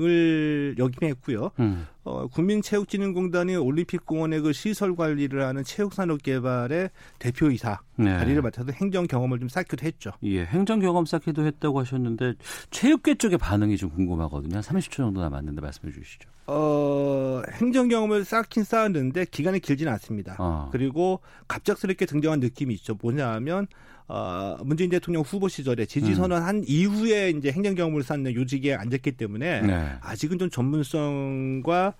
을 0.00 0.74
역임했고요. 0.76 1.50
음. 1.60 1.86
어, 2.02 2.26
국민체육진흥공단이 2.26 3.54
올림픽공원의 3.54 4.40
그 4.40 4.52
시설 4.52 4.96
관리를 4.96 5.44
하는 5.44 5.62
체육산업개발의 5.62 6.90
대표이사 7.20 7.78
네. 7.96 8.18
자리를 8.18 8.42
맡아서 8.42 8.72
행정 8.72 9.06
경험을 9.06 9.38
좀 9.38 9.48
쌓기도 9.48 9.86
했죠. 9.86 10.10
예, 10.24 10.44
행정 10.46 10.80
경험 10.80 11.06
쌓기도 11.06 11.46
했다고 11.46 11.78
하셨는데 11.78 12.34
체육계 12.72 13.14
쪽의 13.14 13.38
반응이 13.38 13.76
좀 13.76 13.90
궁금하거든요. 13.90 14.56
한 14.56 14.62
30초 14.62 14.96
정도 14.96 15.20
남았는데 15.20 15.60
말씀해 15.60 15.92
주시죠. 15.92 16.28
어, 16.48 17.42
행정 17.52 17.88
경험을 17.88 18.24
쌓긴 18.24 18.64
쌓았는데 18.64 19.26
기간이 19.30 19.60
길지는 19.60 19.92
않습니다. 19.92 20.34
어. 20.40 20.68
그리고 20.72 21.20
갑작스럽게 21.46 22.06
등장한 22.06 22.40
느낌이 22.40 22.74
있죠. 22.74 22.98
뭐냐하면 23.00 23.68
어, 24.06 24.58
문재인 24.64 24.90
대통령 24.90 25.22
후보 25.22 25.48
시절에 25.48 25.86
지지 25.86 26.14
선언한 26.14 26.56
음. 26.56 26.64
이후에 26.66 27.30
이제 27.30 27.50
행정 27.50 27.74
경험을 27.74 28.02
쌓는 28.02 28.34
요직에 28.34 28.74
앉았기 28.74 29.12
때문에 29.12 29.62
네. 29.62 29.92
아직은 30.00 30.38
좀 30.38 30.50
전문성과 30.50 31.94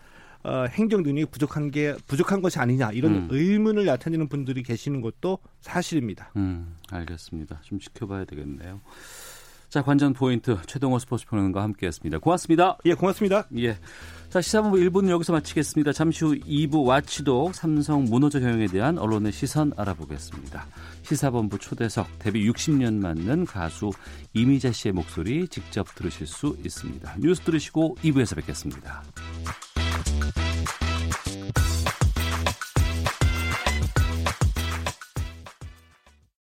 어, 0.44 0.66
행정 0.68 1.02
능력이 1.02 1.30
부족한 1.30 1.70
게 1.70 1.94
부족한 2.06 2.42
것이 2.42 2.58
아니냐 2.58 2.92
이런 2.92 3.14
음. 3.14 3.28
의문을 3.30 3.86
나타내는 3.86 4.28
분들이 4.28 4.62
계시는 4.62 5.00
것도 5.00 5.38
사실입니다. 5.62 6.32
음, 6.36 6.76
알겠습니다. 6.90 7.60
좀 7.62 7.78
지켜봐야 7.78 8.26
되겠네요. 8.26 8.82
자, 9.74 9.82
관전 9.82 10.12
포인트 10.12 10.56
최동호 10.68 11.00
스포츠 11.00 11.26
평론가와 11.26 11.64
함께했습니다. 11.64 12.18
고맙습니다. 12.18 12.78
예, 12.84 12.94
고맙습니다. 12.94 13.48
예. 13.58 13.76
자, 14.30 14.40
시사본부 14.40 14.76
1부는 14.76 15.10
여기서 15.10 15.32
마치겠습니다. 15.32 15.92
잠시 15.92 16.24
후 16.24 16.36
2부 16.36 16.86
와치도 16.86 17.50
삼성 17.52 18.04
문호조 18.04 18.38
경영에 18.38 18.68
대한 18.68 18.98
언론의 18.98 19.32
시선 19.32 19.72
알아보겠습니다. 19.76 20.64
시사본부 21.02 21.58
초대석 21.58 22.20
데뷔 22.20 22.48
60년 22.48 23.00
맞는 23.00 23.46
가수 23.46 23.90
이미자 24.32 24.70
씨의 24.70 24.92
목소리 24.92 25.48
직접 25.48 25.92
들으실 25.96 26.28
수 26.28 26.56
있습니다. 26.64 27.16
뉴스 27.18 27.40
들으시고 27.40 27.96
2부에서 28.00 28.36
뵙겠습니다. 28.36 29.02